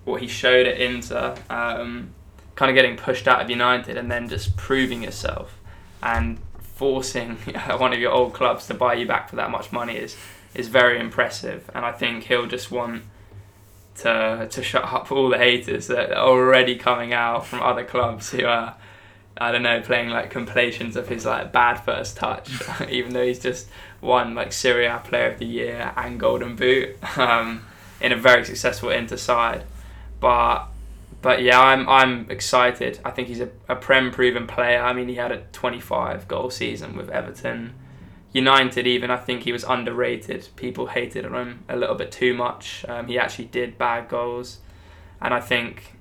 what 0.05 0.21
he 0.21 0.27
showed 0.27 0.67
at 0.67 0.81
Inter 0.81 1.37
um, 1.49 2.15
kind 2.57 2.71
of 2.71 2.75
getting 2.75 2.97
pushed 2.97 3.29
out 3.29 3.41
of 3.43 3.51
United 3.51 3.97
and 3.97 4.11
then 4.11 4.29
just 4.29 4.57
proving 4.57 5.03
yourself 5.03 5.59
and 6.03 6.39
forcing 6.61 7.37
one 7.77 7.93
of 7.93 8.01
your 8.01 8.11
old 8.11 8.33
clubs 8.33 8.67
to 8.67 8.75
buy 8.75 8.95
you 8.95 9.07
back 9.07 9.29
for 9.29 9.37
that 9.37 9.51
much 9.51 9.71
money 9.71 9.97
is 9.97 10.17
is 10.55 10.67
very 10.67 10.99
impressive, 10.99 11.71
and 11.75 11.85
I 11.85 11.93
think 11.93 12.25
he'll 12.25 12.47
just 12.47 12.73
want 12.73 13.05
to 14.01 14.49
to 14.51 14.63
shut 14.63 14.85
up 14.85 15.11
all 15.13 15.29
the 15.29 15.39
haters 15.39 15.87
that 15.89 16.13
are 16.13 16.29
already 16.29 16.77
coming 16.77 17.13
out 17.13 17.47
from 17.47 17.63
other 17.63 17.85
clubs 17.85 18.31
who 18.31 18.45
are 18.45 18.77
I 19.39 19.53
don't 19.53 19.63
know 19.63 19.81
playing 19.81 20.11
like 20.11 20.31
compilations 20.31 20.97
of 20.97 21.09
his 21.09 21.25
like 21.25 21.53
bad 21.53 21.77
first 21.77 22.17
touch, 22.17 22.51
even 22.91 23.13
though 23.13 23.25
he's 23.25 23.39
just 23.39 23.69
won 24.01 24.35
like 24.35 24.53
Serie 24.53 24.87
A 24.87 24.99
Player 24.99 25.31
of 25.31 25.39
the 25.39 25.47
Year 25.47 25.93
and 25.97 26.21
Golden 26.21 26.57
Boot 26.57 26.97
um, 27.19 27.65
in 28.01 28.13
a 28.13 28.17
very 28.17 28.45
successful 28.45 28.91
Inter 28.91 29.17
side, 29.17 29.65
but. 30.21 30.67
But 31.23 31.43
yeah, 31.43 31.61
I'm 31.61 31.87
I'm 31.87 32.31
excited. 32.31 32.99
I 33.05 33.11
think 33.11 33.29
he's 33.29 33.43
a, 33.43 33.51
a 33.69 33.77
prem 33.77 34.11
proven 34.11 34.47
player. 34.47 34.81
I 34.81 34.95
mean, 34.95 35.07
he 35.07 35.17
had 35.17 35.31
a 35.31 35.43
25 35.53 36.27
goal 36.27 36.49
season 36.49 36.97
with 36.97 37.11
Everton 37.11 37.75
United, 38.33 38.87
even 38.87 39.11
I 39.11 39.17
think 39.17 39.43
he 39.43 39.53
was 39.53 39.65
underrated. 39.65 40.49
People 40.57 40.87
hated 40.87 41.25
him 41.25 41.65
a 41.69 41.77
little 41.77 41.97
bit 41.97 42.13
too 42.13 42.33
much. 42.35 42.85
Um, 42.89 43.09
he 43.09 43.19
actually 43.19 43.47
did 43.47 43.77
bad 43.77 44.09
goals, 44.09 44.59
and 45.21 45.35
I 45.35 45.41
think 45.41 45.97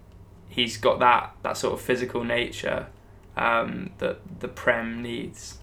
he's 0.48 0.78
got 0.78 1.00
that 1.00 1.36
that 1.44 1.58
sort 1.58 1.74
of 1.74 1.82
physical 1.82 2.24
nature 2.24 2.88
um, 3.36 3.92
that 3.98 4.20
the 4.40 4.48
Prem 4.48 5.02
needs. 5.02 5.58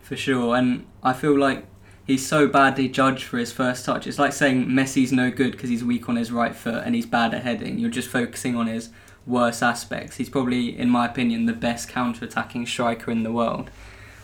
For 0.00 0.16
sure, 0.16 0.54
and 0.54 0.86
I 1.02 1.14
feel 1.14 1.38
like 1.38 1.64
he's 2.06 2.26
so 2.26 2.46
badly 2.46 2.88
judged 2.88 3.24
for 3.24 3.38
his 3.38 3.52
first 3.52 3.86
touch. 3.86 4.06
It's 4.06 4.18
like 4.18 4.34
saying 4.34 4.66
Messi's 4.66 5.12
no 5.12 5.30
good 5.30 5.52
because 5.52 5.70
he's 5.70 5.82
weak 5.82 6.08
on 6.08 6.16
his 6.16 6.30
right 6.30 6.54
foot 6.54 6.82
and 6.84 6.94
he's 6.94 7.06
bad 7.06 7.32
at 7.32 7.42
heading. 7.42 7.78
You're 7.78 7.88
just 7.90 8.08
focusing 8.08 8.54
on 8.54 8.66
his 8.66 8.90
worst 9.26 9.62
aspects. 9.62 10.16
He's 10.16 10.28
probably, 10.28 10.78
in 10.78 10.90
my 10.90 11.06
opinion, 11.06 11.46
the 11.46 11.54
best 11.54 11.88
counter-attacking 11.88 12.66
striker 12.66 13.10
in 13.10 13.22
the 13.22 13.32
world 13.32 13.70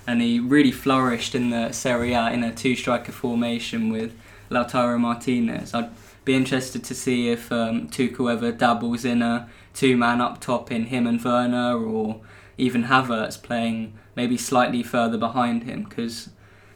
and 0.07 0.21
he 0.21 0.40
really 0.40 0.73
flourished 0.73 1.35
in 1.35 1.50
the 1.50 1.73
Serie 1.73 2.12
A 2.12 2.30
in 2.30 2.42
a 2.42 2.54
two 2.54 2.75
striker 2.75 3.12
formation 3.12 3.90
with 3.90 4.12
Lautaro 4.50 4.99
Martinez. 4.99 5.75
I'd 5.75 5.90
be 6.25 6.35
interested 6.35 6.85
to 6.85 6.95
see 6.95 7.28
if 7.28 7.50
um, 7.52 7.88
Tuchel 7.88 8.33
ever 8.33 8.52
dabbles 8.52 9.04
in 9.04 9.23
a 9.23 9.49
two 9.75 9.97
man 9.97 10.21
up 10.21 10.40
top 10.40 10.71
in 10.71 10.87
him 10.87 11.07
and 11.07 11.23
Werner 11.23 11.76
or 11.76 12.21
even 12.59 12.85
Havertz 12.85 13.40
playing 13.40 13.95
maybe 14.16 14.37
slightly 14.37 14.83
further 14.83 15.16
behind 15.16 15.62
him 15.64 15.85
because 15.85 16.30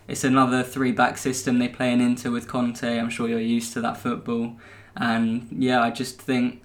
it's 0.07 0.25
another 0.25 0.63
three 0.63 0.93
back 0.93 1.19
system 1.19 1.59
they 1.59 1.69
play 1.69 1.93
in 1.93 2.01
Inter 2.01 2.31
with 2.31 2.49
Conte. 2.49 2.99
I'm 2.99 3.11
sure 3.11 3.29
you're 3.29 3.41
used 3.41 3.73
to 3.75 3.81
that 3.81 3.97
football. 3.97 4.57
And 4.97 5.49
yeah, 5.51 5.83
I 5.83 5.91
just 5.91 6.21
think 6.21 6.63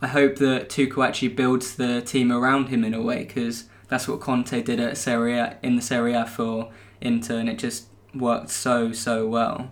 I 0.00 0.08
hope 0.08 0.36
that 0.36 0.68
Tuchel 0.68 1.06
actually 1.06 1.28
builds 1.28 1.76
the 1.76 2.00
team 2.02 2.30
around 2.30 2.68
him 2.68 2.84
in 2.84 2.94
a 2.94 3.02
way 3.02 3.24
because 3.24 3.64
that's 3.88 4.08
what 4.08 4.20
Conte 4.20 4.62
did 4.62 4.80
at 4.80 4.96
Serie 4.96 5.40
in 5.62 5.76
the 5.76 5.82
Serie 5.82 6.14
A 6.14 6.26
for 6.26 6.70
Inter, 7.00 7.38
and 7.38 7.48
it 7.48 7.58
just 7.58 7.86
worked 8.14 8.50
so 8.50 8.92
so 8.92 9.26
well. 9.26 9.70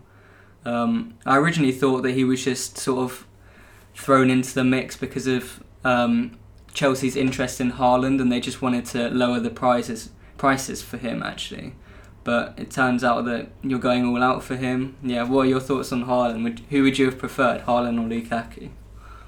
Um, 0.64 1.14
I 1.26 1.36
originally 1.38 1.72
thought 1.72 2.02
that 2.02 2.12
he 2.12 2.24
was 2.24 2.44
just 2.44 2.78
sort 2.78 3.00
of 3.00 3.26
thrown 3.94 4.30
into 4.30 4.54
the 4.54 4.64
mix 4.64 4.96
because 4.96 5.26
of 5.26 5.62
um, 5.84 6.38
Chelsea's 6.72 7.16
interest 7.16 7.60
in 7.60 7.72
Haaland, 7.72 8.20
and 8.20 8.30
they 8.30 8.40
just 8.40 8.62
wanted 8.62 8.86
to 8.86 9.08
lower 9.10 9.40
the 9.40 9.50
prices 9.50 10.10
prices 10.36 10.82
for 10.82 10.96
him 10.96 11.22
actually. 11.22 11.74
But 12.24 12.54
it 12.56 12.70
turns 12.70 13.02
out 13.02 13.24
that 13.24 13.50
you're 13.62 13.80
going 13.80 14.06
all 14.06 14.22
out 14.22 14.44
for 14.44 14.54
him. 14.54 14.96
Yeah, 15.02 15.24
what 15.24 15.46
are 15.46 15.48
your 15.48 15.60
thoughts 15.60 15.92
on 15.92 16.04
Haaland? 16.04 16.44
Would, 16.44 16.60
who 16.70 16.84
would 16.84 16.96
you 16.96 17.06
have 17.06 17.18
preferred, 17.18 17.62
Haaland 17.62 17.98
or 17.98 18.08
Lukaku? 18.08 18.70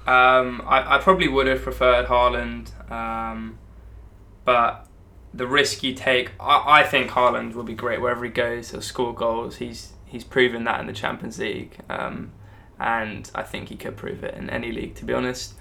Um, 0.07 0.61
I, 0.65 0.95
I 0.95 0.97
probably 0.99 1.27
would 1.27 1.47
have 1.47 1.61
preferred 1.61 2.05
Haaland. 2.05 2.69
Um, 2.89 3.57
but 4.45 4.87
the 5.33 5.47
risk 5.47 5.83
you 5.83 5.93
take, 5.93 6.31
I, 6.39 6.81
I 6.81 6.83
think 6.83 7.11
Haaland 7.11 7.53
will 7.53 7.63
be 7.63 7.73
great 7.73 7.99
wherever 7.99 8.23
he 8.23 8.31
goes. 8.31 8.71
He'll 8.71 8.81
score 8.81 9.13
goals. 9.13 9.57
He's 9.57 9.93
he's 10.05 10.23
proven 10.23 10.63
that 10.63 10.79
in 10.79 10.87
the 10.87 10.93
Champions 10.93 11.39
League, 11.39 11.77
um, 11.89 12.31
and 12.79 13.29
I 13.35 13.43
think 13.43 13.69
he 13.69 13.75
could 13.75 13.97
prove 13.97 14.23
it 14.23 14.35
in 14.35 14.49
any 14.49 14.71
league, 14.71 14.95
to 14.95 15.05
be 15.05 15.13
honest. 15.13 15.55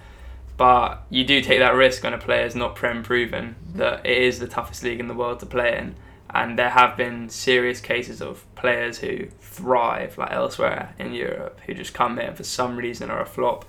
But 0.57 1.03
you 1.11 1.25
do 1.25 1.41
take 1.41 1.59
that 1.59 1.75
risk 1.75 2.05
on 2.05 2.15
a 2.15 2.19
player 2.19 2.45
who's 2.45 2.55
not 2.55 2.77
prem 2.77 3.03
proven 3.03 3.57
that 3.75 4.07
it 4.07 4.19
is 4.19 4.39
the 4.39 4.47
toughest 4.47 4.85
league 4.85 5.01
in 5.01 5.09
the 5.09 5.15
world 5.15 5.41
to 5.41 5.47
play 5.47 5.77
in, 5.77 5.97
and 6.31 6.57
there 6.57 6.71
have 6.71 6.97
been 6.97 7.29
serious 7.29 7.81
cases 7.81 8.23
of 8.23 8.45
players 8.55 8.99
who 8.99 9.27
thrive 9.41 10.17
like 10.17 10.31
elsewhere 10.31 10.95
in 10.99 11.13
Europe 11.13 11.61
who 11.67 11.75
just 11.75 11.95
come 11.95 12.19
here 12.19 12.33
for 12.35 12.45
some 12.45 12.77
reason 12.77 13.11
or 13.11 13.21
a 13.21 13.27
flop. 13.27 13.65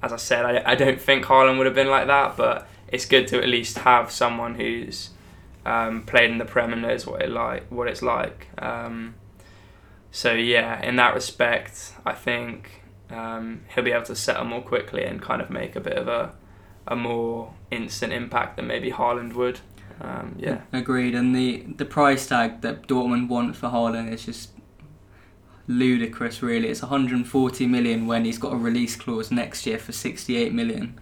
As 0.00 0.12
I 0.12 0.16
said, 0.16 0.44
I, 0.44 0.72
I 0.72 0.74
don't 0.74 1.00
think 1.00 1.24
Haaland 1.24 1.58
would 1.58 1.66
have 1.66 1.74
been 1.74 1.90
like 1.90 2.06
that, 2.06 2.36
but 2.36 2.68
it's 2.92 3.06
good 3.06 3.26
to 3.28 3.42
at 3.42 3.48
least 3.48 3.78
have 3.78 4.12
someone 4.12 4.54
who's 4.54 5.10
um, 5.64 6.02
played 6.02 6.30
in 6.30 6.38
the 6.38 6.44
Prem 6.44 6.72
and 6.72 6.82
knows 6.82 7.06
what 7.06 7.22
it 7.22 7.30
like 7.30 7.66
what 7.68 7.88
it's 7.88 8.02
like. 8.02 8.48
Um, 8.58 9.14
so 10.10 10.34
yeah, 10.34 10.80
in 10.82 10.96
that 10.96 11.14
respect, 11.14 11.94
I 12.04 12.12
think 12.12 12.82
um, 13.10 13.62
he'll 13.74 13.82
be 13.82 13.92
able 13.92 14.04
to 14.04 14.14
settle 14.14 14.44
more 14.44 14.62
quickly 14.62 15.04
and 15.04 15.20
kind 15.20 15.40
of 15.40 15.50
make 15.50 15.74
a 15.74 15.80
bit 15.80 15.96
of 15.96 16.06
a 16.06 16.34
a 16.86 16.96
more 16.96 17.54
instant 17.70 18.12
impact 18.12 18.56
than 18.56 18.66
maybe 18.66 18.90
Haaland 18.90 19.34
would. 19.34 19.60
Um, 20.00 20.36
yeah, 20.38 20.62
agreed. 20.72 21.14
And 21.14 21.34
the 21.34 21.64
the 21.76 21.84
price 21.86 22.26
tag 22.26 22.60
that 22.60 22.86
Dortmund 22.86 23.28
want 23.28 23.56
for 23.56 23.68
Haaland 23.68 24.12
is 24.12 24.26
just 24.26 24.50
ludicrous. 25.66 26.42
Really, 26.42 26.68
it's 26.68 26.82
140 26.82 27.66
million 27.66 28.06
when 28.06 28.24
he's 28.24 28.38
got 28.38 28.52
a 28.52 28.56
release 28.56 28.96
clause 28.96 29.30
next 29.30 29.64
year 29.66 29.78
for 29.78 29.92
68 29.92 30.52
million. 30.52 30.98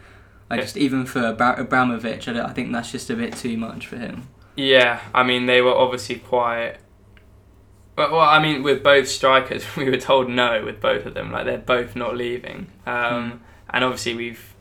I 0.50 0.57
just 0.57 0.76
even 0.76 1.07
for 1.07 1.25
Abramovich, 1.28 2.28
I, 2.28 2.45
I 2.45 2.52
think 2.52 2.73
that's 2.73 2.90
just 2.90 3.09
a 3.09 3.16
bit 3.16 3.37
too 3.37 3.57
much 3.57 3.87
for 3.87 3.97
him. 3.97 4.28
Yeah, 4.57 5.00
I 5.14 5.23
mean 5.23 5.47
they 5.47 5.62
were 5.62 5.75
obviously 5.75 6.16
quite. 6.16 6.76
Well, 7.97 8.12
well, 8.12 8.21
I 8.21 8.40
mean, 8.40 8.62
with 8.62 8.83
both 8.83 9.09
strikers, 9.09 9.64
we 9.76 9.88
were 9.88 9.99
told 9.99 10.28
no 10.28 10.64
with 10.64 10.80
both 10.80 11.07
of 11.07 11.14
them. 11.14 11.30
Like 11.30 11.45
they're 11.45 11.59
both 11.59 11.95
not 11.95 12.16
leaving, 12.16 12.66
um, 12.87 12.95
mm. 12.95 13.38
and 13.71 13.85
obviously 13.85 14.14
we've 14.14 14.54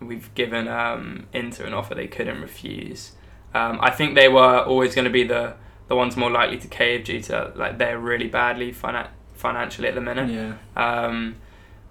we've 0.00 0.34
given 0.34 0.68
um, 0.68 1.26
Inter 1.32 1.64
an 1.64 1.74
offer 1.74 1.94
they 1.94 2.08
couldn't 2.08 2.40
refuse. 2.40 3.12
Um, 3.54 3.78
I 3.82 3.90
think 3.90 4.14
they 4.14 4.28
were 4.28 4.60
always 4.60 4.94
going 4.94 5.04
to 5.04 5.10
be 5.10 5.24
the 5.24 5.54
the 5.88 5.96
ones 5.96 6.16
more 6.16 6.30
likely 6.30 6.58
to 6.58 6.68
cave 6.68 7.04
due 7.04 7.20
to 7.20 7.52
like 7.54 7.78
they're 7.78 7.98
really 7.98 8.28
badly 8.28 8.72
finan- 8.72 9.10
financially 9.34 9.88
at 9.88 9.94
the 9.94 10.00
minute. 10.00 10.30
Yeah. 10.30 10.54
Um, 10.76 11.36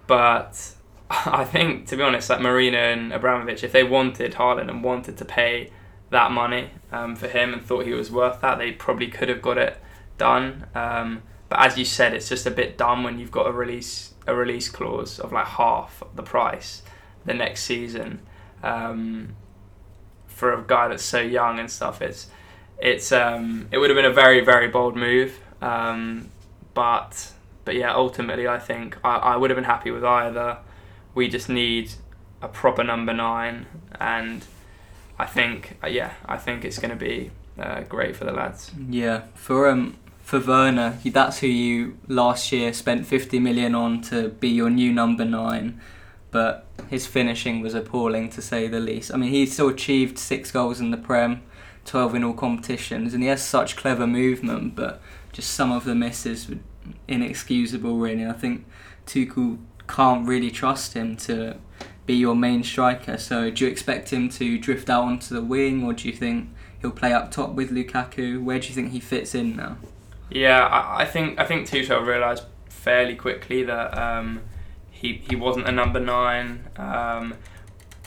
but 0.06 0.74
I 1.26 1.44
think, 1.44 1.86
to 1.88 1.96
be 1.96 2.02
honest, 2.02 2.30
like 2.30 2.40
Marina 2.40 2.78
and 2.78 3.12
Abramovich, 3.12 3.62
if 3.62 3.72
they 3.72 3.84
wanted 3.84 4.32
Haaland 4.32 4.70
and 4.70 4.82
wanted 4.82 5.18
to 5.18 5.24
pay 5.26 5.70
that 6.08 6.30
money 6.30 6.70
um, 6.90 7.16
for 7.16 7.28
him 7.28 7.52
and 7.52 7.62
thought 7.62 7.84
he 7.84 7.92
was 7.92 8.10
worth 8.10 8.40
that, 8.40 8.58
they 8.58 8.72
probably 8.72 9.08
could 9.08 9.28
have 9.28 9.42
got 9.42 9.58
it 9.58 9.76
done. 10.16 10.66
Um, 10.74 11.22
but 11.50 11.60
as 11.60 11.76
you 11.76 11.84
said, 11.84 12.14
it's 12.14 12.30
just 12.30 12.46
a 12.46 12.50
bit 12.50 12.78
dumb 12.78 13.04
when 13.04 13.18
you've 13.18 13.30
got 13.30 13.46
a 13.46 13.52
release 13.52 14.14
a 14.26 14.34
release 14.34 14.68
clause 14.68 15.18
of 15.18 15.32
like 15.32 15.46
half 15.46 16.00
the 16.14 16.22
price 16.22 16.82
the 17.24 17.34
next 17.34 17.64
season 17.64 18.20
um, 18.62 19.34
for 20.28 20.52
a 20.52 20.62
guy 20.62 20.86
that's 20.86 21.04
so 21.04 21.20
young 21.20 21.58
and 21.58 21.70
stuff. 21.70 22.00
It's 22.00 22.28
it's 22.78 23.12
um, 23.12 23.68
it 23.70 23.78
would 23.78 23.90
have 23.90 23.96
been 23.96 24.06
a 24.06 24.14
very 24.14 24.40
very 24.40 24.68
bold 24.68 24.96
move, 24.96 25.40
um, 25.60 26.30
but 26.72 27.32
but 27.66 27.74
yeah, 27.74 27.92
ultimately 27.92 28.48
I 28.48 28.58
think 28.58 28.96
I, 29.04 29.16
I 29.16 29.36
would 29.36 29.50
have 29.50 29.56
been 29.56 29.64
happy 29.64 29.90
with 29.90 30.04
either 30.04 30.58
we 31.14 31.28
just 31.28 31.48
need 31.48 31.92
a 32.40 32.48
proper 32.48 32.82
number 32.84 33.12
nine, 33.12 33.66
and 34.00 34.44
I 35.18 35.26
think 35.26 35.78
uh, 35.82 35.88
yeah, 35.88 36.14
I 36.26 36.36
think 36.36 36.64
it's 36.64 36.78
going 36.78 36.90
to 36.90 36.96
be 36.96 37.30
uh, 37.58 37.82
great 37.82 38.16
for 38.16 38.24
the 38.24 38.32
lads. 38.32 38.70
Yeah, 38.88 39.22
for 39.34 39.68
um 39.68 39.96
for 40.22 40.40
Werner, 40.40 40.98
that's 41.04 41.40
who 41.40 41.46
you 41.48 41.98
last 42.08 42.52
year 42.52 42.72
spent 42.72 43.06
50 43.06 43.38
million 43.40 43.74
on 43.74 44.00
to 44.02 44.28
be 44.28 44.48
your 44.48 44.70
new 44.70 44.92
number 44.92 45.24
nine, 45.24 45.80
but 46.30 46.66
his 46.88 47.06
finishing 47.06 47.60
was 47.60 47.74
appalling 47.74 48.30
to 48.30 48.40
say 48.40 48.68
the 48.68 48.80
least. 48.80 49.12
I 49.12 49.16
mean, 49.16 49.30
he 49.30 49.44
still 49.46 49.68
achieved 49.68 50.18
six 50.18 50.50
goals 50.50 50.80
in 50.80 50.90
the 50.90 50.96
Prem, 50.96 51.42
12 51.84 52.14
in 52.14 52.24
all 52.24 52.34
competitions, 52.34 53.12
and 53.12 53.22
he 53.22 53.28
has 53.28 53.42
such 53.42 53.76
clever 53.76 54.06
movement, 54.06 54.76
but 54.76 55.02
just 55.32 55.50
some 55.50 55.72
of 55.72 55.84
the 55.84 55.94
misses 55.94 56.48
were 56.48 56.58
inexcusable, 57.08 57.98
really. 57.98 58.26
I 58.26 58.32
think 58.32 58.64
Tuchel 59.06 59.58
can't 59.92 60.26
really 60.26 60.50
trust 60.50 60.94
him 60.94 61.16
to 61.16 61.56
be 62.06 62.14
your 62.14 62.34
main 62.34 62.64
striker. 62.64 63.18
So 63.18 63.50
do 63.50 63.64
you 63.64 63.70
expect 63.70 64.12
him 64.12 64.28
to 64.30 64.58
drift 64.58 64.88
out 64.88 65.04
onto 65.04 65.34
the 65.34 65.42
wing, 65.42 65.84
or 65.84 65.92
do 65.92 66.08
you 66.08 66.14
think 66.14 66.48
he'll 66.80 66.90
play 66.90 67.12
up 67.12 67.30
top 67.30 67.50
with 67.50 67.70
Lukaku? 67.70 68.42
Where 68.42 68.58
do 68.58 68.68
you 68.68 68.74
think 68.74 68.92
he 68.92 69.00
fits 69.00 69.34
in 69.34 69.54
now? 69.56 69.76
Yeah, 70.30 70.64
I, 70.66 71.02
I 71.02 71.04
think 71.04 71.38
I 71.38 71.44
think 71.44 71.68
Tuchel 71.68 72.04
realised 72.06 72.44
fairly 72.68 73.14
quickly 73.14 73.62
that 73.64 73.96
um, 73.96 74.40
he 74.90 75.22
he 75.28 75.36
wasn't 75.36 75.68
a 75.68 75.72
number 75.72 76.00
nine. 76.00 76.64
Um, 76.76 77.34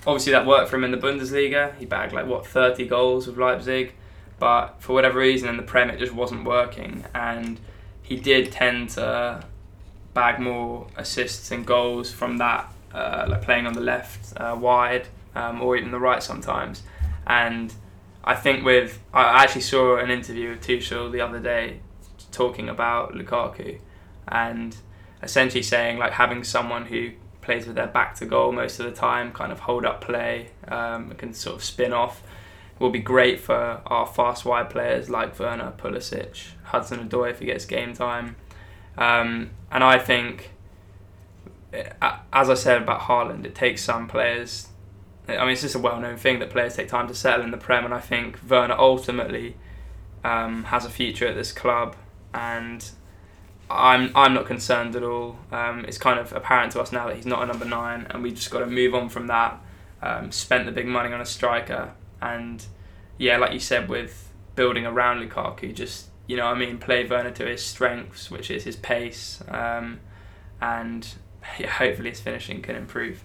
obviously, 0.08 0.32
that 0.34 0.46
worked 0.46 0.70
for 0.70 0.78
him 0.78 0.84
in 0.84 0.92
the 0.92 0.98
Bundesliga. 0.98 1.78
He 1.78 1.86
bagged 1.86 2.14
like 2.14 2.26
what 2.26 2.48
thirty 2.48 2.86
goals 2.88 3.28
with 3.28 3.38
Leipzig, 3.38 3.94
but 4.40 4.76
for 4.80 4.94
whatever 4.94 5.20
reason 5.20 5.48
in 5.48 5.58
the 5.58 5.64
Prem 5.64 5.90
it 5.92 6.00
just 6.00 6.14
wasn't 6.14 6.46
working, 6.46 7.06
and 7.14 7.60
he 8.02 8.16
did 8.18 8.52
tend 8.52 8.90
to 8.90 9.46
bag 10.16 10.40
more 10.40 10.88
assists 10.96 11.52
and 11.52 11.64
goals 11.64 12.12
from 12.12 12.38
that, 12.38 12.74
uh, 12.92 13.28
like 13.30 13.44
playing 13.44 13.68
on 13.68 13.74
the 13.74 13.82
left 13.82 14.34
uh, 14.38 14.58
wide 14.60 15.08
um, 15.36 15.62
or 15.62 15.78
even 15.78 15.92
the 15.92 16.00
right 16.00 16.24
sometimes. 16.24 16.82
And 17.28 17.72
I 18.24 18.34
think 18.34 18.66
with 18.66 19.00
I 19.14 19.44
actually 19.44 19.62
saw 19.62 19.98
an 19.98 20.10
interview 20.10 20.50
with 20.50 20.66
Tuchel 20.66 21.12
the 21.12 21.22
other 21.22 21.40
day 21.40 21.82
talking 22.32 22.70
about 22.70 23.14
Lukaku 23.14 23.80
and 24.28 24.76
essentially 25.22 25.62
saying 25.62 26.00
like 26.00 26.14
having 26.14 26.44
someone 26.44 26.86
who 26.86 27.12
plays 27.42 27.68
with 27.68 27.76
their 27.76 27.88
back 27.88 28.16
to 28.16 28.26
goal 28.26 28.52
most 28.52 28.80
of 28.80 28.86
the 28.86 28.92
time, 28.92 29.32
kind 29.32 29.52
of 29.52 29.60
hold 29.60 29.86
up 29.86 30.02
play, 30.02 30.50
um, 30.68 31.12
can 31.12 31.34
sort 31.34 31.58
of 31.58 31.64
spin 31.64 31.94
off, 31.94 32.24
will 32.80 32.90
be 32.90 33.00
great 33.00 33.40
for 33.40 33.82
our 33.86 34.08
fast 34.08 34.46
wide 34.46 34.70
players 34.70 35.10
like 35.10 35.38
Werner, 35.40 35.72
Pulisic, 35.78 36.48
Hudson 36.64 37.08
Odoi 37.08 37.30
if 37.30 37.40
he 37.40 37.46
gets 37.46 37.66
game 37.66 37.94
time. 37.94 38.36
Um, 38.98 39.52
and 39.72 39.84
I 39.84 39.98
think, 40.00 40.52
as 41.74 42.50
I 42.50 42.54
said 42.54 42.82
about 42.82 43.02
Haaland, 43.02 43.46
it 43.46 43.56
takes 43.56 43.84
some 43.84 44.08
players. 44.08 44.70
I 45.28 45.40
mean, 45.40 45.50
it's 45.50 45.62
just 45.62 45.76
a 45.76 45.80
well-known 45.80 46.18
thing 46.18 46.40
that 46.40 46.50
players 46.50 46.76
take 46.76 46.88
time 46.88 47.08
to 47.08 47.16
settle 47.16 47.44
in 47.44 47.52
the 47.52 47.58
Prem, 47.58 47.84
and 47.84 47.94
I 47.94 48.00
think 48.00 48.40
Werner 48.48 48.76
ultimately 48.78 49.58
um, 50.24 50.66
has 50.66 50.86
a 50.86 50.90
future 50.90 51.28
at 51.28 51.36
this 51.36 51.52
club, 51.52 51.96
and 52.34 52.90
I'm 53.70 54.12
I'm 54.16 54.34
not 54.34 54.46
concerned 54.46 54.96
at 54.96 55.04
all. 55.04 55.38
Um, 55.52 55.86
it's 55.86 55.98
kind 55.98 56.20
of 56.20 56.32
apparent 56.34 56.72
to 56.74 56.82
us 56.82 56.92
now 56.92 57.08
that 57.08 57.16
he's 57.16 57.26
not 57.26 57.42
a 57.42 57.46
number 57.46 57.66
nine, 57.66 58.08
and 58.10 58.22
we 58.22 58.32
just 58.32 58.52
got 58.52 58.60
to 58.60 58.68
move 58.68 58.94
on 58.94 59.10
from 59.10 59.28
that. 59.28 59.60
Um, 60.02 60.32
spent 60.32 60.66
the 60.66 60.72
big 60.72 60.86
money 60.86 61.12
on 61.12 61.22
a 61.22 61.26
striker, 61.26 61.94
and 62.22 62.64
yeah, 63.18 63.38
like 63.38 63.54
you 63.54 63.60
said, 63.60 63.90
with 63.90 64.32
building 64.56 64.86
around 64.86 65.28
Lukaku, 65.28 65.74
just 65.74 66.10
you 66.28 66.38
know, 66.38 66.46
I 66.46 66.56
mean, 66.56 66.78
play 66.78 67.06
Werner 67.06 67.32
to 67.32 67.46
his 67.46 67.64
strengths, 67.64 68.32
which 68.32 68.50
is 68.50 68.64
his 68.64 68.76
pace, 68.76 69.44
um, 69.48 70.00
and 70.62 71.08
yeah, 71.60 71.70
hopefully 71.70 72.10
his 72.10 72.20
finishing 72.20 72.62
can 72.62 72.76
improve. 72.76 73.24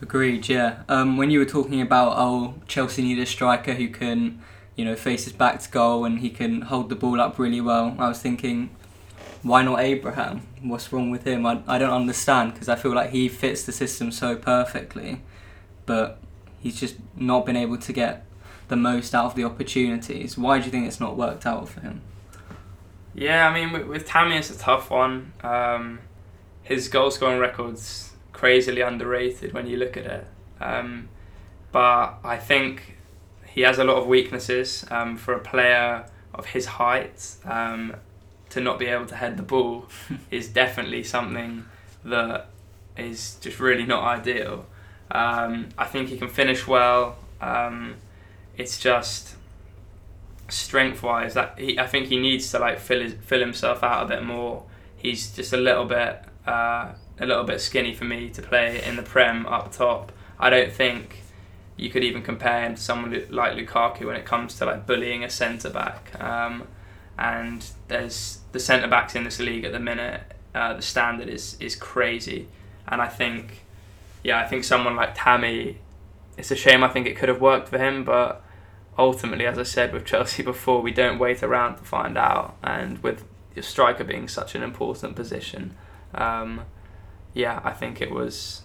Agreed. 0.00 0.48
Yeah. 0.48 0.82
Um, 0.88 1.16
when 1.16 1.30
you 1.30 1.38
were 1.38 1.44
talking 1.44 1.80
about 1.80 2.14
oh 2.16 2.54
Chelsea 2.66 3.02
need 3.02 3.18
a 3.18 3.26
striker 3.26 3.74
who 3.74 3.88
can, 3.88 4.42
you 4.76 4.84
know, 4.84 4.96
face 4.96 5.24
his 5.24 5.32
back 5.32 5.60
to 5.60 5.70
goal 5.70 6.04
and 6.04 6.18
he 6.18 6.30
can 6.30 6.62
hold 6.62 6.88
the 6.88 6.94
ball 6.94 7.20
up 7.20 7.38
really 7.38 7.60
well, 7.60 7.94
I 7.98 8.08
was 8.08 8.20
thinking 8.20 8.70
why 9.44 9.62
not 9.62 9.80
Abraham? 9.80 10.40
What's 10.62 10.90
wrong 10.92 11.10
with 11.10 11.26
him? 11.26 11.44
I, 11.44 11.60
I 11.68 11.78
don't 11.78 11.92
understand 11.92 12.54
because 12.54 12.68
I 12.68 12.76
feel 12.76 12.94
like 12.94 13.10
he 13.10 13.28
fits 13.28 13.64
the 13.64 13.72
system 13.72 14.10
so 14.10 14.36
perfectly, 14.36 15.20
but 15.84 16.18
he's 16.60 16.80
just 16.80 16.96
not 17.14 17.44
been 17.44 17.56
able 17.56 17.76
to 17.76 17.92
get 17.92 18.24
the 18.68 18.76
most 18.76 19.14
out 19.14 19.26
of 19.26 19.34
the 19.34 19.44
opportunities. 19.44 20.38
Why 20.38 20.58
do 20.58 20.64
you 20.64 20.70
think 20.70 20.86
it's 20.86 20.98
not 20.98 21.18
worked 21.18 21.44
out 21.44 21.68
for 21.68 21.80
him? 21.80 22.00
Yeah, 23.14 23.48
I 23.48 23.54
mean, 23.54 23.72
with, 23.72 23.86
with 23.86 24.06
Tammy, 24.06 24.36
it's 24.36 24.50
a 24.50 24.58
tough 24.58 24.90
one. 24.90 25.32
Um, 25.42 26.00
his 26.62 26.88
goal 26.88 27.10
scoring 27.10 27.38
record's 27.38 28.12
crazily 28.32 28.80
underrated 28.80 29.52
when 29.52 29.66
you 29.66 29.76
look 29.76 29.96
at 29.96 30.04
it. 30.06 30.26
Um, 30.60 31.08
but 31.72 32.18
I 32.24 32.38
think 32.38 32.96
he 33.46 33.62
has 33.62 33.78
a 33.78 33.84
lot 33.84 33.96
of 33.96 34.06
weaknesses 34.06 34.84
um, 34.90 35.16
for 35.16 35.34
a 35.34 35.38
player 35.40 36.06
of 36.32 36.46
his 36.46 36.66
height. 36.66 37.36
Um, 37.44 37.96
to 38.54 38.60
not 38.60 38.78
be 38.78 38.86
able 38.86 39.04
to 39.04 39.16
head 39.16 39.36
the 39.36 39.42
ball 39.42 39.86
is 40.30 40.48
definitely 40.48 41.02
something 41.02 41.64
that 42.04 42.46
is 42.96 43.36
just 43.40 43.58
really 43.58 43.84
not 43.84 44.04
ideal. 44.04 44.66
Um, 45.10 45.70
I 45.76 45.86
think 45.86 46.08
he 46.08 46.16
can 46.16 46.28
finish 46.28 46.64
well. 46.64 47.16
Um, 47.40 47.96
it's 48.56 48.78
just 48.78 49.33
strength 50.54 51.02
wise 51.02 51.34
that 51.34 51.58
he, 51.58 51.78
I 51.78 51.86
think 51.86 52.08
he 52.08 52.18
needs 52.18 52.50
to 52.52 52.58
like 52.58 52.78
fill 52.78 53.00
his, 53.00 53.14
fill 53.14 53.40
himself 53.40 53.82
out 53.82 54.04
a 54.04 54.08
bit 54.08 54.24
more. 54.24 54.64
He's 54.96 55.34
just 55.34 55.52
a 55.52 55.56
little 55.56 55.84
bit 55.84 56.22
uh, 56.46 56.92
a 57.18 57.26
little 57.26 57.44
bit 57.44 57.60
skinny 57.60 57.94
for 57.94 58.04
me 58.04 58.28
to 58.30 58.42
play 58.42 58.82
in 58.84 58.96
the 58.96 59.02
prem 59.02 59.46
up 59.46 59.72
top. 59.72 60.12
I 60.38 60.50
don't 60.50 60.72
think 60.72 61.22
you 61.76 61.90
could 61.90 62.04
even 62.04 62.22
compare 62.22 62.64
him 62.64 62.76
to 62.76 62.80
someone 62.80 63.12
like 63.30 63.52
Lukaku 63.54 64.06
when 64.06 64.16
it 64.16 64.24
comes 64.24 64.56
to 64.58 64.66
like 64.66 64.86
bullying 64.86 65.24
a 65.24 65.30
centre 65.30 65.70
back. 65.70 66.18
Um, 66.20 66.68
and 67.18 67.66
there's 67.88 68.40
the 68.52 68.60
centre 68.60 68.88
backs 68.88 69.14
in 69.14 69.24
this 69.24 69.38
league 69.38 69.64
at 69.64 69.72
the 69.72 69.80
minute. 69.80 70.20
Uh, 70.54 70.74
the 70.74 70.82
standard 70.82 71.28
is 71.28 71.56
is 71.60 71.74
crazy, 71.74 72.48
and 72.86 73.02
I 73.02 73.08
think, 73.08 73.64
yeah, 74.22 74.38
I 74.38 74.46
think 74.46 74.62
someone 74.64 74.94
like 74.94 75.10
Tammy, 75.14 75.78
it's 76.36 76.50
a 76.50 76.56
shame. 76.56 76.84
I 76.84 76.88
think 76.88 77.06
it 77.06 77.16
could 77.16 77.28
have 77.28 77.40
worked 77.40 77.68
for 77.68 77.78
him, 77.78 78.04
but 78.04 78.44
ultimately, 78.98 79.46
as 79.46 79.58
I 79.58 79.62
said 79.62 79.92
with 79.92 80.04
Chelsea 80.04 80.42
before, 80.42 80.80
we 80.80 80.92
don't 80.92 81.18
wait 81.18 81.42
around 81.42 81.76
to 81.76 81.84
find 81.84 82.16
out, 82.16 82.56
and 82.62 83.02
with 83.02 83.24
your 83.54 83.62
striker 83.62 84.04
being 84.04 84.28
such 84.28 84.54
an 84.54 84.62
important 84.62 85.16
position, 85.16 85.76
um, 86.14 86.62
yeah, 87.32 87.60
I 87.64 87.72
think 87.72 88.00
it 88.00 88.10
was 88.10 88.62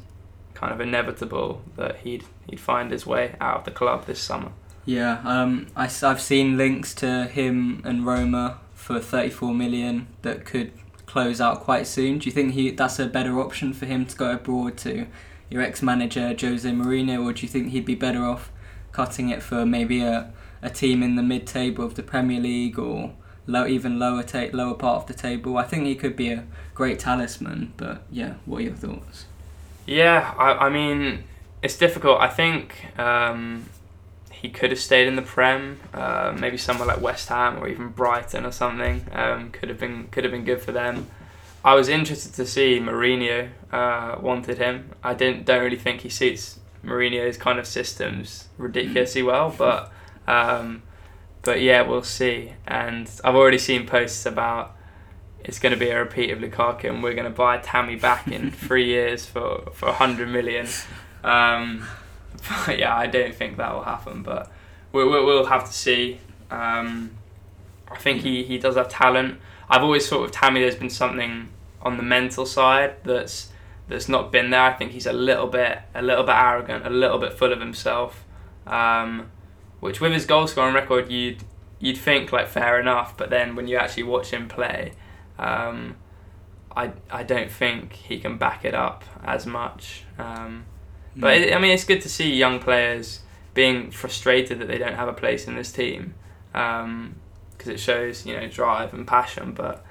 kind 0.54 0.74
of 0.74 0.82
inevitable 0.82 1.62
that 1.78 1.98
he'd 1.98 2.26
he'd 2.48 2.60
find 2.60 2.92
his 2.92 3.06
way 3.06 3.36
out 3.40 3.58
of 3.58 3.66
the 3.66 3.72
club 3.72 4.06
this 4.06 4.20
summer. 4.20 4.52
Yeah, 4.86 5.22
um, 5.24 5.68
I, 5.76 5.84
I've 5.84 6.22
seen 6.22 6.58
links 6.58 6.94
to 6.96 7.26
him 7.26 7.82
and 7.86 8.06
Roma 8.06 8.60
for 8.74 9.00
34 9.00 9.54
million 9.54 10.08
that 10.22 10.46
could 10.46 10.72
close 11.06 11.42
out 11.42 11.62
quite 11.62 11.86
soon. 11.86 12.20
Do 12.20 12.26
you 12.26 12.32
think 12.32 12.54
he 12.54 12.72
that's 12.72 13.00
a 13.00 13.06
better 13.06 13.40
option 13.40 13.74
for 13.74 13.86
him 13.86 14.06
to 14.06 14.16
go 14.16 14.32
abroad 14.32 14.78
to 14.80 15.08
your 15.50 15.62
ex-manager 15.62 16.36
Jose 16.40 16.70
Mourinho, 16.70 17.24
or 17.24 17.34
do 17.34 17.42
you 17.42 17.48
think 17.48 17.70
he'd 17.70 17.86
be 17.86 17.96
better 17.96 18.24
off 18.24 18.52
cutting 18.92 19.30
it 19.30 19.42
for 19.42 19.66
maybe 19.66 20.02
a, 20.02 20.32
a 20.62 20.70
team 20.70 21.04
in 21.04 21.16
the 21.16 21.24
mid-table 21.24 21.86
of 21.86 21.96
the 21.96 22.04
Premier 22.04 22.40
League 22.40 22.78
or 22.78 23.14
low, 23.48 23.66
even 23.66 24.00
lower 24.00 24.24
ta- 24.24 24.50
lower 24.54 24.76
part 24.76 25.02
of 25.02 25.08
the 25.08 25.14
table? 25.14 25.58
I 25.58 25.64
think 25.64 25.86
he 25.86 25.96
could 25.96 26.16
be 26.16 26.32
a 26.32 26.46
great 26.74 27.00
talisman, 27.00 27.74
but 27.78 28.04
yeah, 28.12 28.36
what 28.46 28.60
are 28.60 28.64
your 28.64 28.76
thoughts? 28.76 29.26
Yeah, 29.86 30.34
I, 30.38 30.68
I 30.68 30.70
mean, 30.70 31.24
it's 31.62 31.78
difficult. 31.78 32.22
I 32.22 32.28
think 32.28 32.98
um, 33.00 33.66
he 34.32 34.50
could 34.50 34.70
have 34.70 34.80
stayed 34.80 35.08
in 35.08 35.16
the 35.16 35.22
Prem, 35.22 35.80
uh, 35.94 36.36
maybe 36.40 36.58
somewhere 36.58 36.88
like 36.88 37.02
West 37.02 37.30
Ham 37.30 37.58
or 37.58 37.68
even 37.68 37.90
Brighton 37.90 38.46
or 38.46 38.52
something. 38.52 39.06
Um, 39.12 39.52
could 39.52 39.70
have 39.70 39.80
been 39.80 40.08
could 40.08 40.24
have 40.24 40.32
been 40.32 40.46
good 40.46 40.62
for 40.62 40.72
them. 40.72 41.08
I 41.64 41.76
was 41.76 41.90
interested 41.90 42.34
to 42.36 42.46
see 42.46 42.80
Mourinho 42.80 43.50
uh, 43.72 44.18
wanted 44.22 44.60
him. 44.60 44.92
I 45.04 45.14
didn't 45.14 45.46
don't 45.46 45.62
really 45.62 45.78
think 45.78 46.02
he 46.02 46.10
suits 46.10 46.59
Mourinho's 46.84 47.38
kind 47.38 47.60
of 47.60 47.68
systems 47.68 48.48
ridiculously 48.58 49.24
well, 49.24 49.54
but 49.58 49.92
um, 50.28 50.84
but 51.42 51.62
yeah, 51.62 51.82
we'll 51.82 52.04
see. 52.04 52.54
And 52.68 53.10
I've 53.24 53.36
already 53.36 53.58
seen 53.58 53.88
posts 53.88 54.26
about 54.26 54.76
it's 55.44 55.60
going 55.60 55.74
to 55.74 55.80
be 55.80 55.90
a 55.90 56.00
repeat 56.00 56.32
of 56.32 56.40
Lukaku, 56.40 56.86
and 56.86 57.02
we're 57.02 57.14
going 57.14 57.26
to 57.26 57.36
buy 57.36 57.58
Tammy 57.58 57.96
back 57.96 58.28
in 58.28 58.52
three 58.68 58.86
years 58.86 59.26
for 59.26 59.70
for 59.74 59.92
hundred 59.92 60.30
million. 60.30 60.68
Um, 61.24 61.86
but 62.66 62.80
yeah, 62.80 62.96
I 62.96 63.08
don't 63.08 63.34
think 63.34 63.58
that 63.58 63.74
will 63.74 63.84
happen. 63.84 64.24
But 64.24 64.52
we'll, 64.92 65.10
we'll 65.10 65.46
have 65.46 65.66
to 65.66 65.74
see. 65.74 66.20
Um, 66.52 67.12
I 67.92 67.98
think 67.98 68.22
he, 68.22 68.44
he 68.44 68.58
does 68.58 68.76
have 68.76 68.90
talent. 68.90 69.40
I've 69.70 69.84
always 69.84 70.08
thought 70.08 70.22
with 70.22 70.32
Tammy, 70.32 70.62
there's 70.62 70.76
been 70.76 70.90
something 70.90 71.50
on 71.82 71.98
the 71.98 72.04
mental 72.04 72.46
side 72.46 72.96
that's 73.04 73.52
that's 73.90 74.08
not 74.08 74.32
been 74.32 74.52
there. 74.52 74.62
I 74.62 74.74
think 74.74 74.92
he's 74.92 75.08
a 75.08 75.14
little 75.14 75.48
bit 75.48 75.80
a 75.94 76.02
little 76.02 76.24
bit 76.24 76.36
arrogant, 76.36 76.86
a 76.86 76.90
little 76.90 77.18
bit 77.18 77.34
full 77.34 77.52
of 77.52 77.60
himself. 77.60 78.26
Um, 78.68 79.32
which 79.80 80.00
with 80.00 80.12
his 80.14 80.26
goal 80.26 80.48
scoring 80.48 80.76
record, 80.76 81.10
you'd 81.12 81.44
you'd 81.80 81.98
think 81.98 82.32
like 82.32 82.48
fair 82.48 82.80
enough, 82.80 83.18
but 83.18 83.30
then 83.30 83.56
when 83.56 83.68
you 83.68 83.78
actually 83.78 84.04
watch 84.04 84.32
him 84.32 84.48
play, 84.48 84.94
um, 85.38 85.96
I 86.76 86.92
I 87.10 87.24
don't 87.24 87.52
think 87.52 87.94
he 87.94 88.20
can 88.20 88.38
back 88.38 88.66
it 88.66 88.76
up 88.76 89.04
as 89.24 89.46
much. 89.46 90.04
Um, 90.18 90.66
but 91.16 91.38
it, 91.38 91.54
I 91.54 91.60
mean, 91.60 91.72
it's 91.72 91.86
good 91.86 92.02
to 92.02 92.10
see 92.10 92.34
young 92.36 92.60
players 92.60 93.22
being 93.54 93.92
frustrated 93.92 94.60
that 94.60 94.68
they 94.68 94.78
don't 94.78 94.96
have 94.96 95.08
a 95.08 95.14
place 95.14 95.48
in 95.48 95.56
this 95.56 95.72
team 95.72 96.14
because 96.52 96.84
um, 96.84 97.16
it 97.66 97.80
shows 97.80 98.26
you 98.26 98.36
know 98.36 98.48
drive 98.48 98.94
and 98.94 99.08
passion. 99.08 99.54
But 99.54 99.84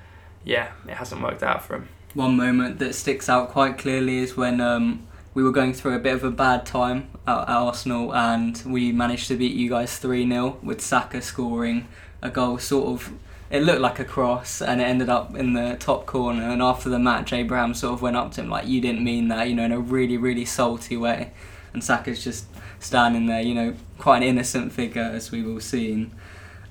yeah, 0.45 0.73
it 0.87 0.95
hasn't 0.95 1.23
worked 1.23 1.43
out 1.43 1.65
for 1.65 1.77
him. 1.77 1.89
One 2.15 2.37
moment 2.37 2.79
that 2.79 2.95
sticks 2.95 3.29
out 3.29 3.51
quite 3.51 3.77
clearly 3.77 4.19
is 4.19 4.35
when 4.35 4.63
um, 4.63 5.07
we 5.35 5.43
were 5.43 5.53
going 5.53 5.75
through 5.75 5.95
a 5.95 5.99
bit 5.99 6.15
of 6.15 6.25
a 6.25 6.31
bad 6.31 6.65
time 6.65 7.11
at 7.27 7.49
Arsenal 7.49 8.15
and 8.15 8.61
we 8.65 8.93
managed 8.93 9.29
to 9.29 9.37
beat 9.37 9.55
you 9.55 9.69
guys 9.69 9.99
3 9.99 10.27
0 10.27 10.59
with 10.63 10.81
Saka 10.81 11.21
scoring 11.21 11.87
a 12.23 12.31
goal 12.31 12.59
sort 12.59 12.89
of 12.89 13.13
it 13.51 13.63
looked 13.63 13.81
like 13.81 13.99
a 13.99 14.07
cross 14.07 14.63
and 14.63 14.81
it 14.81 14.85
ended 14.85 15.11
up 15.11 15.37
in 15.37 15.53
the 15.53 15.77
top 15.79 16.07
corner. 16.07 16.49
And 16.49 16.63
after 16.63 16.89
the 16.89 16.99
match 16.99 17.35
Abraham 17.35 17.75
sort 17.75 17.93
of 17.93 18.03
went 18.03 18.17
up 18.17 18.33
to 18.33 18.41
him 18.41 18.49
like 18.49 18.67
you 18.67 18.81
didn't 18.81 19.05
mean 19.05 19.29
that 19.29 19.47
you 19.49 19.55
know 19.55 19.65
in 19.65 19.73
a 19.73 19.79
really 19.79 20.17
really 20.17 20.47
salty 20.47 20.97
way. 20.97 21.33
And 21.75 21.85
Saka's 21.85 22.25
just 22.25 22.47
standing 22.81 23.27
there 23.27 23.43
you 23.43 23.55
know 23.55 23.75
quite 23.99 24.19
an 24.19 24.23
innocent 24.23 24.73
figure 24.73 25.03
as 25.03 25.31
we've 25.31 25.47
all 25.47 25.61
seen. 25.61 26.13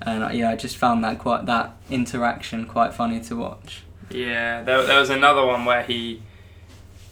And 0.02 0.24
uh, 0.24 0.30
yeah 0.30 0.50
I 0.50 0.56
just 0.56 0.76
found 0.76 1.04
that 1.04 1.20
quite 1.20 1.46
that 1.46 1.76
interaction 1.90 2.66
quite 2.66 2.92
funny 2.92 3.20
to 3.20 3.36
watch 3.36 3.84
yeah 4.10 4.62
there, 4.62 4.82
there 4.84 5.00
was 5.00 5.10
another 5.10 5.44
one 5.44 5.64
where 5.64 5.82
he 5.82 6.22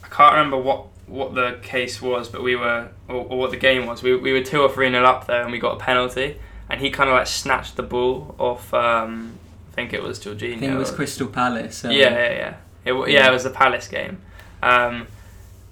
I 0.03 0.07
can't 0.07 0.33
remember 0.33 0.57
what 0.57 0.87
what 1.05 1.35
the 1.35 1.59
case 1.61 2.01
was 2.01 2.27
but 2.27 2.43
we 2.43 2.55
were 2.55 2.89
or, 3.07 3.25
or 3.29 3.37
what 3.39 3.51
the 3.51 3.57
game 3.57 3.85
was 3.85 4.03
we, 4.03 4.15
we 4.15 4.33
were 4.33 4.41
two 4.41 4.61
or 4.61 4.69
three 4.69 4.89
nil 4.89 5.05
up 5.05 5.27
there 5.27 5.43
and 5.43 5.51
we 5.51 5.59
got 5.59 5.75
a 5.75 5.79
penalty 5.79 6.37
and 6.69 6.81
he 6.81 6.89
kind 6.89 7.09
of 7.09 7.15
like 7.15 7.27
snatched 7.27 7.75
the 7.77 7.83
ball 7.83 8.35
off 8.37 8.73
um, 8.73 9.37
I 9.71 9.75
think 9.75 9.93
it 9.93 10.01
was 10.01 10.19
Jorginho. 10.19 10.55
I 10.55 10.59
think 10.59 10.73
it 10.73 10.77
was 10.77 10.91
Crystal 10.91 11.27
Palace. 11.27 11.85
Um, 11.85 11.91
yeah, 11.91 12.09
yeah, 12.09 12.33
yeah. 12.33 12.55
It, 12.83 12.93
yeah. 12.93 13.05
yeah, 13.07 13.29
it 13.29 13.31
was 13.31 13.43
the 13.43 13.51
Palace 13.51 13.87
game, 13.87 14.21
um, 14.63 15.07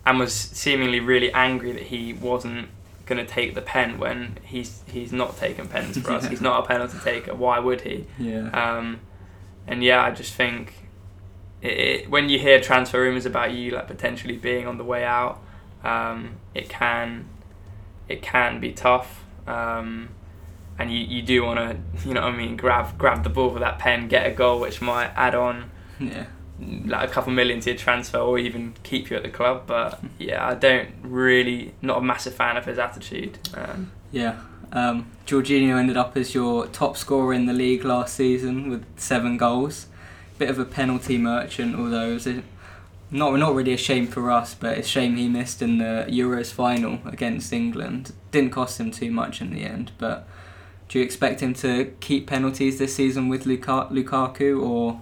and 0.06 0.20
was 0.20 0.34
seemingly 0.34 1.00
really 1.00 1.34
angry 1.34 1.72
that 1.72 1.84
he 1.84 2.14
wasn't 2.14 2.70
going 3.06 3.24
to 3.24 3.32
take 3.32 3.56
the 3.56 3.62
pen 3.62 3.98
when 3.98 4.38
he's 4.44 4.84
he's 4.88 5.12
not 5.12 5.38
taking 5.38 5.68
pens 5.68 5.98
for 5.98 6.12
us. 6.12 6.24
Yeah. 6.26 6.30
He's 6.30 6.42
not 6.42 6.64
a 6.64 6.68
penalty 6.68 6.98
taker. 7.04 7.34
Why 7.34 7.60
would 7.60 7.82
he? 7.82 8.06
Yeah. 8.20 8.50
Um, 8.50 9.00
and 9.68 9.84
yeah, 9.84 10.04
I 10.04 10.12
just 10.12 10.34
think 10.34 10.85
it, 11.66 11.78
it, 11.80 12.10
when 12.10 12.30
you 12.30 12.38
hear 12.38 12.62
transfer 12.62 13.02
rumors 13.02 13.26
about 13.26 13.52
you 13.52 13.72
like 13.72 13.88
potentially 13.88 14.38
being 14.38 14.68
on 14.68 14.78
the 14.78 14.84
way 14.84 15.04
out, 15.04 15.42
um, 15.84 16.38
it 16.54 16.70
can 16.70 17.28
it 18.08 18.22
can 18.22 18.60
be 18.60 18.72
tough. 18.72 19.24
Um, 19.48 20.10
and 20.78 20.92
you, 20.92 21.00
you 21.00 21.22
do 21.22 21.44
want 21.44 21.60
to, 21.60 21.78
you 22.08 22.14
know 22.14 22.22
what 22.22 22.34
I 22.34 22.38
mean, 22.38 22.56
grab 22.56 22.98
grab 22.98 23.24
the 23.24 23.30
ball 23.30 23.52
for 23.52 23.60
that 23.60 23.80
pen, 23.80 24.08
get 24.08 24.28
a 24.28 24.32
goal, 24.32 24.60
which 24.60 24.82
might 24.82 25.12
add 25.16 25.34
on 25.36 25.72
yeah. 26.00 26.28
like 26.60 27.10
a 27.10 27.12
couple 27.12 27.32
million 27.34 27.60
to 27.62 27.72
your 27.72 27.80
transfer 27.80 28.20
or 28.20 28.38
even 28.38 28.76
keep 28.84 29.10
you 29.10 29.18
at 29.18 29.24
the 29.24 29.30
club. 29.30 29.64
But 29.66 30.02
yeah, 30.20 30.46
I 30.46 30.54
don't 30.54 30.90
really, 31.02 31.74
not 31.82 31.98
a 31.98 32.02
massive 32.02 32.36
fan 32.36 32.58
of 32.58 32.66
his 32.66 32.78
attitude. 32.78 33.40
Um, 33.54 33.92
Yeah. 34.12 34.40
Um, 34.72 35.12
Jorginho 35.26 35.80
ended 35.80 35.96
up 35.96 36.18
as 36.18 36.36
your 36.36 36.68
top 36.68 36.98
scorer 36.98 37.34
in 37.34 37.46
the 37.46 37.54
league 37.54 37.86
last 37.86 38.16
season 38.16 38.70
with 38.70 38.86
seven 38.98 39.38
goals. 39.38 39.88
Bit 40.38 40.50
of 40.50 40.60
a 40.60 40.66
penalty 40.66 41.18
merchant, 41.18 41.76
although 41.76 42.10
it 42.10 42.14
was 42.14 42.28
a, 42.28 42.44
not 43.10 43.36
not 43.36 43.56
really 43.56 43.74
a 43.74 43.78
shame 43.78 44.08
for 44.08 44.30
us, 44.30 44.54
but 44.54 44.78
it's 44.78 44.88
a 44.88 44.92
shame 44.92 45.16
he 45.16 45.30
missed 45.30 45.62
in 45.62 45.78
the 45.78 46.06
Euros 46.10 46.52
final 46.52 47.00
against 47.06 47.54
England. 47.54 48.12
Didn't 48.32 48.52
cost 48.52 48.80
him 48.80 48.92
too 48.92 49.12
much 49.12 49.42
in 49.42 49.54
the 49.54 49.64
end, 49.64 49.92
but 49.98 50.28
do 50.90 51.00
you 51.00 51.06
expect 51.06 51.40
him 51.40 51.54
to 51.56 51.94
keep 52.00 52.28
penalties 52.28 52.78
this 52.78 52.96
season 52.96 53.30
with 53.30 53.46
Luka- 53.46 53.88
Lukaku, 53.92 54.62
or 54.62 55.02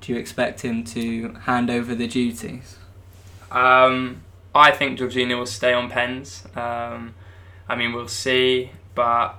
do 0.00 0.12
you 0.12 0.18
expect 0.18 0.60
him 0.60 0.84
to 0.84 1.32
hand 1.42 1.70
over 1.70 1.94
the 1.94 2.06
duties? 2.06 2.76
Um, 3.50 4.22
I 4.54 4.70
think 4.70 4.98
Jorginho 4.98 5.38
will 5.38 5.46
stay 5.46 5.72
on 5.72 5.90
pens. 5.90 6.44
Um, 6.54 7.14
I 7.68 7.74
mean, 7.74 7.92
we'll 7.92 8.08
see, 8.08 8.70
but 8.94 9.36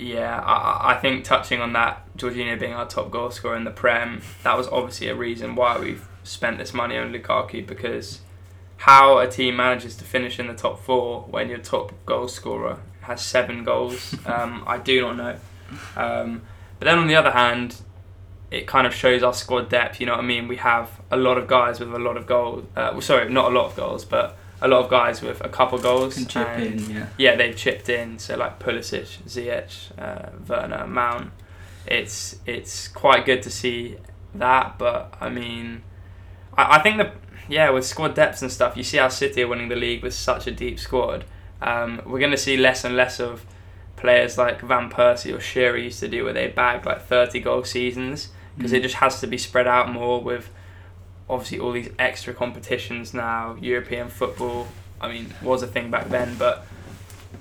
yeah, 0.00 0.40
I, 0.40 0.94
I 0.94 0.98
think 0.98 1.24
touching 1.24 1.60
on 1.60 1.74
that, 1.74 2.16
Jorginho 2.16 2.58
being 2.58 2.72
our 2.72 2.86
top 2.86 3.10
goal 3.10 3.30
scorer 3.30 3.56
in 3.56 3.64
the 3.64 3.70
Prem, 3.70 4.22
that 4.42 4.56
was 4.56 4.66
obviously 4.68 5.08
a 5.08 5.14
reason 5.14 5.54
why 5.54 5.78
we've 5.78 6.08
spent 6.22 6.58
this 6.58 6.72
money 6.72 6.96
on 6.96 7.12
Lukaku 7.12 7.66
because 7.66 8.20
how 8.78 9.18
a 9.18 9.28
team 9.28 9.56
manages 9.56 9.96
to 9.96 10.04
finish 10.04 10.38
in 10.38 10.46
the 10.46 10.54
top 10.54 10.80
four 10.82 11.22
when 11.22 11.50
your 11.50 11.58
top 11.58 11.92
goal 12.06 12.28
scorer 12.28 12.78
has 13.02 13.20
seven 13.20 13.62
goals, 13.62 14.14
um, 14.26 14.64
I 14.66 14.78
do 14.78 15.02
not 15.02 15.16
know. 15.16 15.36
Um, 15.96 16.42
but 16.78 16.86
then 16.86 16.98
on 16.98 17.06
the 17.06 17.16
other 17.16 17.32
hand, 17.32 17.76
it 18.50 18.66
kind 18.66 18.86
of 18.86 18.94
shows 18.94 19.22
our 19.22 19.34
squad 19.34 19.68
depth. 19.68 20.00
You 20.00 20.06
know 20.06 20.12
what 20.12 20.24
I 20.24 20.26
mean? 20.26 20.48
We 20.48 20.56
have 20.56 20.90
a 21.10 21.16
lot 21.16 21.36
of 21.36 21.46
guys 21.46 21.78
with 21.78 21.92
a 21.92 21.98
lot 21.98 22.16
of 22.16 22.26
goals. 22.26 22.64
Uh, 22.74 22.90
well, 22.92 23.02
sorry, 23.02 23.30
not 23.30 23.52
a 23.52 23.54
lot 23.54 23.66
of 23.66 23.76
goals, 23.76 24.04
but 24.06 24.36
a 24.62 24.68
lot 24.68 24.84
of 24.84 24.90
guys 24.90 25.22
with 25.22 25.40
a 25.42 25.48
couple 25.48 25.78
goals. 25.78 26.14
Can 26.14 26.26
chip 26.26 26.48
and 26.48 26.62
in, 26.80 26.90
yeah. 26.90 27.06
Yeah, 27.16 27.36
they've 27.36 27.56
chipped 27.56 27.88
in. 27.88 28.18
So 28.18 28.36
like 28.36 28.58
Pulisic, 28.58 29.22
Ziyech, 29.26 29.98
uh, 29.98 30.30
Werner, 30.46 30.86
Mount. 30.86 31.32
It's 31.86 32.36
it's 32.46 32.88
quite 32.88 33.24
good 33.24 33.42
to 33.42 33.50
see 33.50 33.96
that. 34.34 34.78
But 34.78 35.14
I 35.20 35.28
mean, 35.28 35.82
I, 36.56 36.76
I 36.76 36.82
think 36.82 36.98
that 36.98 37.14
yeah, 37.48 37.70
with 37.70 37.84
squad 37.86 38.14
depth 38.14 38.42
and 38.42 38.52
stuff, 38.52 38.76
you 38.76 38.82
see 38.84 38.98
how 38.98 39.08
City 39.08 39.42
are 39.42 39.48
winning 39.48 39.68
the 39.68 39.76
league 39.76 40.02
with 40.02 40.14
such 40.14 40.46
a 40.46 40.50
deep 40.52 40.78
squad. 40.78 41.24
Um, 41.62 42.00
we're 42.06 42.20
going 42.20 42.30
to 42.30 42.36
see 42.38 42.56
less 42.56 42.84
and 42.84 42.96
less 42.96 43.18
of 43.20 43.44
players 43.96 44.38
like 44.38 44.60
Van 44.62 44.88
Persie 44.88 45.34
or 45.36 45.40
Shearer 45.40 45.76
used 45.76 46.00
to 46.00 46.08
do, 46.08 46.24
where 46.24 46.32
they 46.32 46.48
bag 46.48 46.86
like 46.86 47.02
30 47.02 47.40
goal 47.40 47.64
seasons 47.64 48.28
because 48.56 48.72
Mm. 48.72 48.76
it 48.76 48.82
just 48.82 48.94
has 48.96 49.20
to 49.20 49.26
be 49.26 49.36
spread 49.38 49.66
out 49.66 49.90
more 49.92 50.20
with 50.22 50.50
obviously 51.30 51.58
all 51.60 51.72
these 51.72 51.88
extra 51.98 52.34
competitions 52.34 53.14
now. 53.14 53.56
European 53.60 54.08
football, 54.08 54.66
I 55.00 55.08
mean, 55.12 55.32
was 55.42 55.62
a 55.62 55.66
thing 55.66 55.90
back 55.90 56.08
then, 56.10 56.36
but 56.38 56.66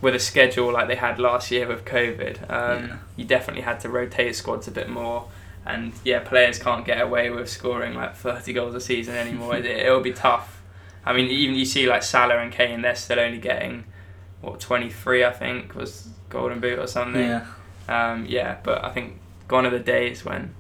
with 0.02 0.16
a 0.16 0.20
schedule 0.20 0.72
like 0.72 0.88
they 0.88 0.96
had 0.96 1.20
last 1.20 1.52
year 1.52 1.68
with 1.68 1.84
COVID, 1.86 2.50
um, 2.50 2.88
Yeah. 2.88 2.96
you 3.18 3.26
definitely 3.26 3.64
had 3.64 3.80
to 3.82 3.90
rotate 3.90 4.36
squads 4.36 4.68
a 4.68 4.72
bit 4.72 4.88
more. 4.90 5.28
And 5.66 5.92
yeah, 6.06 6.20
players 6.20 6.58
can't 6.60 6.86
get 6.86 7.02
away 7.02 7.30
with 7.30 7.50
scoring 7.50 7.94
like 7.96 8.16
30 8.16 8.54
goals 8.54 8.76
a 8.76 8.80
season 8.80 9.16
anymore. 9.16 9.56
it, 9.58 9.66
it'll 9.66 10.00
be 10.02 10.14
tough. 10.14 10.62
I 11.06 11.14
mean, 11.14 11.26
even 11.30 11.56
you 11.56 11.66
see 11.66 11.88
like 11.88 12.04
Salah 12.04 12.38
and 12.38 12.52
Kane, 12.52 12.82
they're 12.82 12.96
still 12.96 13.20
only 13.20 13.40
getting 13.40 13.86
what 14.42 14.60
23, 14.60 15.26
I 15.26 15.32
think, 15.32 15.76
was 15.76 16.08
Golden 16.30 16.60
Boot 16.60 16.80
or 16.80 16.88
something. 16.88 17.22
Yeah. 17.22 17.46
Um, 17.90 18.26
yeah, 18.28 18.58
but 18.64 18.84
I 18.86 18.90
think 18.92 19.20
gone 19.48 19.66
are 19.66 19.70
the 19.72 19.80
days 19.80 20.24
when 20.24 20.54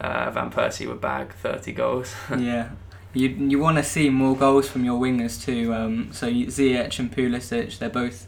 uh, 0.00 0.30
Van 0.30 0.50
Persie 0.50 0.86
would 0.86 1.00
bag 1.00 1.32
30 1.32 1.72
goals. 1.72 2.14
yeah. 2.38 2.70
You 3.14 3.28
you 3.28 3.58
want 3.58 3.78
to 3.78 3.82
see 3.82 4.10
more 4.10 4.36
goals 4.36 4.68
from 4.68 4.84
your 4.84 5.00
wingers 5.00 5.42
too. 5.42 5.72
Um, 5.72 6.12
so 6.12 6.28
Ziyech 6.28 6.98
and 6.98 7.10
Pulisic, 7.10 7.78
they're 7.78 7.88
both 7.88 8.26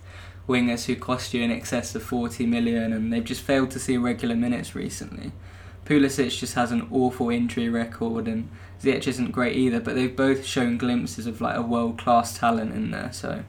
wingers 0.48 0.86
who 0.86 0.96
cost 0.96 1.34
you 1.34 1.42
in 1.42 1.50
excess 1.50 1.94
of 1.94 2.02
40 2.02 2.46
million, 2.46 2.92
and 2.92 3.12
they've 3.12 3.24
just 3.24 3.42
failed 3.42 3.70
to 3.72 3.78
see 3.78 3.98
regular 3.98 4.34
minutes 4.34 4.74
recently. 4.74 5.32
Pulisic 5.84 6.38
just 6.38 6.54
has 6.54 6.72
an 6.72 6.88
awful 6.90 7.28
injury 7.28 7.68
record, 7.68 8.26
and 8.28 8.48
Ziyech 8.80 9.06
isn't 9.06 9.32
great 9.32 9.56
either. 9.56 9.78
But 9.80 9.94
they've 9.94 10.14
both 10.14 10.44
shown 10.44 10.78
glimpses 10.78 11.26
of 11.26 11.40
like 11.40 11.56
a 11.56 11.62
world 11.62 11.98
class 11.98 12.38
talent 12.38 12.72
in 12.74 12.90
there. 12.90 13.12
So, 13.12 13.44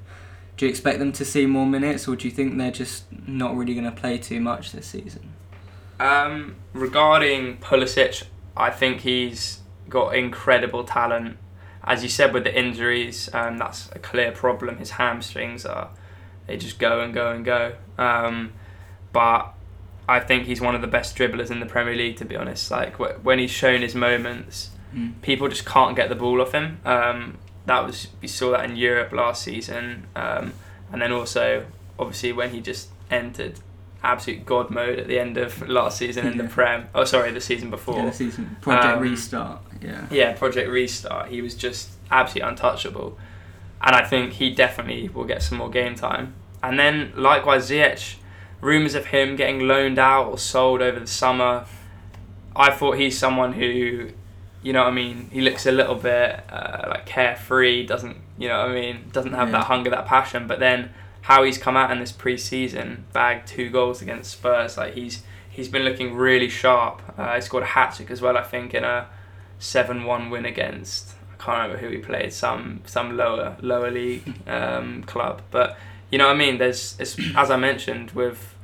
do 0.57 0.65
you 0.65 0.69
expect 0.69 0.99
them 0.99 1.13
to 1.13 1.23
see 1.23 1.45
more 1.45 1.65
minutes, 1.65 2.05
or 2.05 2.17
do 2.17 2.27
you 2.27 2.33
think 2.33 2.57
they're 2.57 2.71
just 2.71 3.05
not 3.25 3.55
really 3.55 3.73
going 3.73 3.85
to 3.85 3.91
play 3.91 4.17
too 4.17 4.41
much 4.41 4.73
this 4.73 4.87
season? 4.87 5.33
Um, 5.99 6.55
regarding 6.73 7.57
Pulisic, 7.57 8.23
I 8.55 8.69
think 8.69 9.01
he's 9.01 9.59
got 9.89 10.15
incredible 10.15 10.83
talent. 10.83 11.37
As 11.83 12.03
you 12.03 12.09
said 12.09 12.33
with 12.33 12.43
the 12.43 12.57
injuries, 12.57 13.29
um, 13.33 13.57
that's 13.57 13.89
a 13.93 13.99
clear 13.99 14.31
problem. 14.31 14.77
His 14.77 14.91
hamstrings 14.91 15.65
are 15.65 15.89
they 16.47 16.57
just 16.57 16.79
go 16.79 17.01
and 17.01 17.13
go 17.13 17.31
and 17.31 17.43
go. 17.45 17.73
Um, 17.97 18.53
but 19.11 19.53
I 20.07 20.19
think 20.19 20.45
he's 20.45 20.61
one 20.61 20.75
of 20.75 20.81
the 20.81 20.87
best 20.87 21.15
dribblers 21.17 21.51
in 21.51 21.59
the 21.59 21.65
Premier 21.65 21.95
League. 21.95 22.17
To 22.17 22.25
be 22.25 22.35
honest, 22.35 22.69
like 22.71 22.95
wh- 22.97 23.23
when 23.23 23.39
he's 23.39 23.51
shown 23.51 23.81
his 23.81 23.95
moments, 23.95 24.71
Mm. 24.95 25.21
people 25.21 25.47
just 25.47 25.67
can't 25.67 25.95
get 25.95 26.09
the 26.09 26.15
ball 26.15 26.41
off 26.41 26.51
him. 26.51 26.79
Um, 26.83 27.37
that 27.67 27.85
was 27.85 28.07
we 28.23 28.27
saw 28.27 28.49
that 28.51 28.65
in 28.67 28.75
Europe 28.75 29.11
last 29.11 29.43
season, 29.43 30.07
um, 30.15 30.53
and 30.91 30.99
then 30.99 31.11
also 31.11 31.67
obviously 31.99 32.31
when 32.33 32.49
he 32.49 32.59
just 32.59 32.89
entered 33.11 33.59
absolute 34.03 34.45
god 34.45 34.69
mode 34.69 34.97
at 34.99 35.07
the 35.07 35.19
end 35.19 35.37
of 35.37 35.67
last 35.67 35.97
season 35.97 36.25
in 36.27 36.37
the 36.37 36.45
Prem. 36.45 36.87
Oh, 36.95 37.03
sorry, 37.03 37.31
the 37.31 37.41
season 37.41 37.69
before. 37.69 37.95
Yeah, 37.97 38.05
the 38.05 38.13
season 38.13 38.57
project 38.61 38.95
Um, 38.97 39.01
restart. 39.03 39.61
Yeah. 39.81 40.05
Yeah, 40.11 40.33
Project 40.33 40.69
Restart. 40.69 41.29
He 41.29 41.41
was 41.41 41.55
just 41.55 41.91
absolutely 42.11 42.49
untouchable, 42.49 43.17
and 43.81 43.95
I 43.95 44.03
think 44.05 44.33
he 44.33 44.49
definitely 44.49 45.07
will 45.09 45.23
get 45.25 45.41
some 45.41 45.57
more 45.57 45.69
game 45.69 45.95
time. 45.95 46.33
And 46.61 46.77
then 46.79 47.13
likewise, 47.15 47.69
Ziyech. 47.69 48.15
Rumors 48.61 48.93
of 48.93 49.05
him 49.05 49.37
getting 49.37 49.61
loaned 49.69 49.97
out 49.97 50.27
or 50.27 50.37
sold 50.37 50.81
over 50.81 50.99
the 50.99 51.07
summer. 51.07 51.63
I 52.57 52.71
thought 52.71 52.97
he's 52.97 53.17
someone 53.17 53.53
who, 53.53 54.09
you 54.61 54.73
know 54.73 54.83
what 54.83 54.89
I 54.89 54.91
mean. 54.91 55.29
He 55.31 55.39
looks 55.39 55.65
a 55.65 55.71
little 55.71 55.95
bit 55.95 56.43
uh, 56.51 56.87
like 56.89 57.05
carefree. 57.05 57.85
Doesn't 57.85 58.17
you 58.37 58.49
know 58.49 58.57
what 58.63 58.71
I 58.71 58.73
mean? 58.73 59.05
Doesn't 59.13 59.31
have 59.31 59.47
Yeah. 59.47 59.59
that 59.59 59.63
hunger, 59.67 59.89
that 59.91 60.07
passion. 60.07 60.45
But 60.45 60.59
then 60.59 60.93
how 61.29 61.43
he's 61.43 61.59
come 61.59 61.77
out 61.77 61.91
in 61.91 61.99
this 61.99 62.11
pre-season, 62.11 63.05
bagged 63.13 63.47
two 63.47 63.69
goals 63.69 64.01
against 64.01 64.31
Spurs. 64.31 64.77
Like 64.77 64.95
he's 64.95 65.21
he's 65.47 65.69
been 65.69 65.83
looking 65.83 66.15
really 66.15 66.49
sharp. 66.49 67.03
Uh, 67.17 67.35
he 67.35 67.41
scored 67.41 67.61
a 67.61 67.67
hat 67.67 67.93
trick 67.95 68.09
as 68.09 68.19
well, 68.19 68.35
I 68.35 68.41
think, 68.41 68.73
in 68.73 68.83
a 68.83 69.07
seven-one 69.59 70.31
win 70.31 70.45
against 70.45 71.13
I 71.31 71.43
can't 71.43 71.61
remember 71.61 71.77
who 71.77 71.89
he 71.89 71.99
played, 71.99 72.33
some 72.33 72.81
some 72.87 73.15
lower 73.15 73.57
lower 73.61 73.91
league 73.91 74.23
um, 74.47 75.03
club. 75.03 75.43
But 75.51 75.77
you 76.09 76.17
know 76.17 76.25
what 76.25 76.35
I 76.35 76.39
mean. 76.39 76.57
There's 76.57 76.99
as 76.99 77.51
I 77.51 77.57
mentioned 77.57 78.09
with 78.11 78.55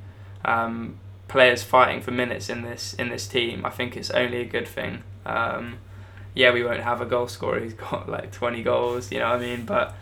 um, 0.44 0.98
players 1.28 1.62
fighting 1.62 2.02
for 2.02 2.10
minutes 2.10 2.50
in 2.50 2.64
this 2.64 2.96
in 2.96 3.10
this 3.10 3.28
team. 3.28 3.64
I 3.64 3.70
think 3.70 3.96
it's 3.96 4.10
only 4.10 4.42
a 4.42 4.46
good 4.46 4.68
thing. 4.68 5.04
Um, 5.24 5.78
yeah, 6.34 6.52
we 6.52 6.64
won't 6.64 6.82
have 6.82 7.00
a 7.00 7.06
goal 7.06 7.28
scorer 7.28 7.60
who's 7.60 7.74
got 7.92 8.10
like 8.10 8.32
20 8.32 8.64
goals. 8.64 9.12
You 9.12 9.20
know 9.20 9.30
what 9.30 9.44
I 9.44 9.56
mean? 9.56 9.66
But 9.66 9.96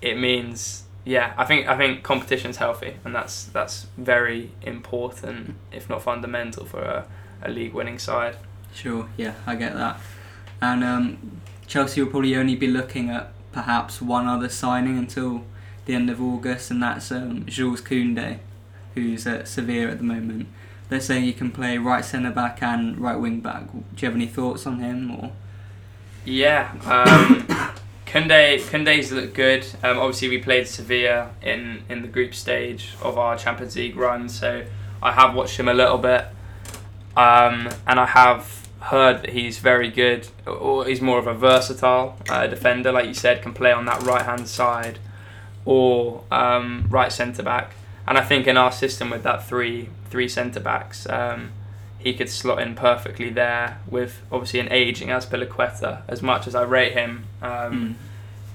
it 0.00 0.18
means 0.18 0.84
yeah. 1.04 1.34
I 1.36 1.44
think 1.44 1.68
I 1.68 1.76
think 1.76 2.02
competition's 2.02 2.56
healthy, 2.56 2.96
and 3.04 3.14
that's 3.14 3.44
that's 3.44 3.86
very 3.96 4.52
important, 4.62 5.56
if 5.72 5.88
not 5.88 6.02
fundamental, 6.02 6.64
for 6.64 6.82
a, 6.82 7.06
a 7.42 7.50
league-winning 7.50 7.98
side. 7.98 8.36
Sure, 8.74 9.08
yeah, 9.16 9.34
I 9.46 9.56
get 9.56 9.74
that. 9.74 10.00
And 10.62 10.84
um, 10.84 11.40
Chelsea 11.66 12.02
will 12.02 12.10
probably 12.10 12.36
only 12.36 12.54
be 12.54 12.66
looking 12.66 13.10
at 13.10 13.32
perhaps 13.52 14.00
one 14.00 14.26
other 14.26 14.48
signing 14.48 14.98
until 14.98 15.44
the 15.86 15.94
end 15.94 16.10
of 16.10 16.20
August, 16.20 16.70
and 16.70 16.82
that's 16.82 17.10
um, 17.10 17.44
Jules 17.46 17.80
Koundé, 17.80 18.38
who's 18.94 19.26
at 19.26 19.48
Sevilla 19.48 19.90
at 19.90 19.98
the 19.98 20.04
moment. 20.04 20.48
They're 20.88 21.00
saying 21.00 21.24
he 21.24 21.32
can 21.32 21.50
play 21.50 21.78
right 21.78 22.04
centre 22.04 22.30
back 22.30 22.62
and 22.62 22.98
right 22.98 23.16
wing 23.16 23.40
back. 23.40 23.70
Do 23.72 23.78
you 23.98 24.06
have 24.06 24.14
any 24.14 24.26
thoughts 24.26 24.66
on 24.66 24.80
him? 24.80 25.10
Or 25.10 25.32
Yeah, 26.24 26.72
um, 26.84 27.46
Koundé 28.10 28.58
Koundé's 28.58 29.12
looked 29.12 29.34
good. 29.34 29.64
Um, 29.84 30.00
obviously, 30.00 30.28
we 30.28 30.38
played 30.38 30.66
Sevilla 30.66 31.30
in 31.42 31.84
in 31.88 32.02
the 32.02 32.08
group 32.08 32.34
stage 32.34 32.94
of 33.02 33.16
our 33.16 33.38
Champions 33.38 33.76
League 33.76 33.94
run, 33.94 34.28
so 34.28 34.64
I 35.00 35.12
have 35.12 35.32
watched 35.32 35.60
him 35.60 35.68
a 35.68 35.74
little 35.74 35.96
bit, 35.96 36.26
um, 37.16 37.68
and 37.86 38.00
I 38.00 38.06
have 38.06 38.68
heard 38.80 39.22
that 39.22 39.30
he's 39.30 39.60
very 39.60 39.88
good. 39.88 40.26
Or 40.44 40.86
he's 40.86 41.00
more 41.00 41.20
of 41.20 41.28
a 41.28 41.34
versatile 41.34 42.16
uh, 42.28 42.48
defender, 42.48 42.90
like 42.90 43.06
you 43.06 43.14
said, 43.14 43.42
can 43.42 43.54
play 43.54 43.70
on 43.70 43.84
that 43.84 44.02
right 44.02 44.22
hand 44.22 44.48
side, 44.48 44.98
or 45.64 46.24
um, 46.32 46.86
right 46.90 47.12
centre 47.12 47.44
back. 47.44 47.76
And 48.08 48.18
I 48.18 48.24
think 48.24 48.48
in 48.48 48.56
our 48.56 48.72
system 48.72 49.10
with 49.10 49.22
that 49.22 49.46
three 49.46 49.88
three 50.10 50.26
centre 50.28 50.58
backs, 50.58 51.08
um, 51.08 51.52
he 52.00 52.14
could 52.14 52.28
slot 52.28 52.60
in 52.60 52.74
perfectly 52.74 53.30
there 53.30 53.78
with 53.88 54.20
obviously 54.32 54.58
an 54.60 54.72
aging 54.72 55.08
Azpilicueta. 55.08 56.02
As 56.08 56.22
much 56.22 56.46
as 56.46 56.54
I 56.54 56.62
rate 56.62 56.92
him, 56.94 57.24
um, 57.42 57.50
Mm. 57.50 57.94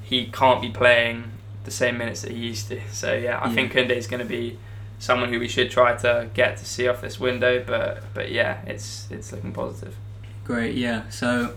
he 0.04 0.26
can't 0.28 0.62
be 0.62 0.70
playing 0.70 1.32
the 1.64 1.72
same 1.72 1.98
minutes 1.98 2.22
that 2.24 2.32
he 2.32 2.38
used 2.40 2.68
to. 2.70 2.82
So 2.92 3.14
yeah, 3.14 3.40
I 3.40 3.48
Yeah. 3.48 3.54
think 3.56 3.72
Koundé 3.74 3.92
is 3.92 4.08
going 4.08 4.20
to 4.20 4.26
be 4.40 4.58
someone 5.00 5.30
who 5.32 5.40
we 5.40 5.48
should 5.48 5.70
try 5.72 5.96
to 5.96 6.28
get 6.34 6.58
to 6.58 6.66
see 6.66 6.88
off 6.88 7.02
this 7.02 7.20
window. 7.20 7.64
But 7.66 8.04
but 8.14 8.32
yeah, 8.32 8.58
it's 8.66 9.08
it's 9.12 9.32
looking 9.32 9.52
positive. 9.54 9.96
Great, 10.44 10.76
yeah. 10.76 11.04
So 11.10 11.54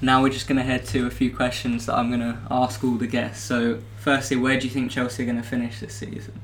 now 0.00 0.22
we're 0.22 0.30
just 0.30 0.46
going 0.48 0.56
to 0.58 0.62
head 0.64 0.84
to 0.86 1.06
a 1.06 1.10
few 1.10 1.34
questions 1.34 1.86
that 1.86 1.94
I'm 1.96 2.08
going 2.08 2.20
to 2.32 2.38
ask 2.50 2.82
all 2.82 2.94
the 2.96 3.06
guests. 3.06 3.44
So, 3.44 3.80
firstly, 3.98 4.36
where 4.38 4.58
do 4.58 4.66
you 4.66 4.72
think 4.72 4.90
Chelsea 4.90 5.22
are 5.22 5.26
going 5.26 5.36
to 5.36 5.46
finish 5.46 5.80
this 5.80 5.94
season? 5.94 6.40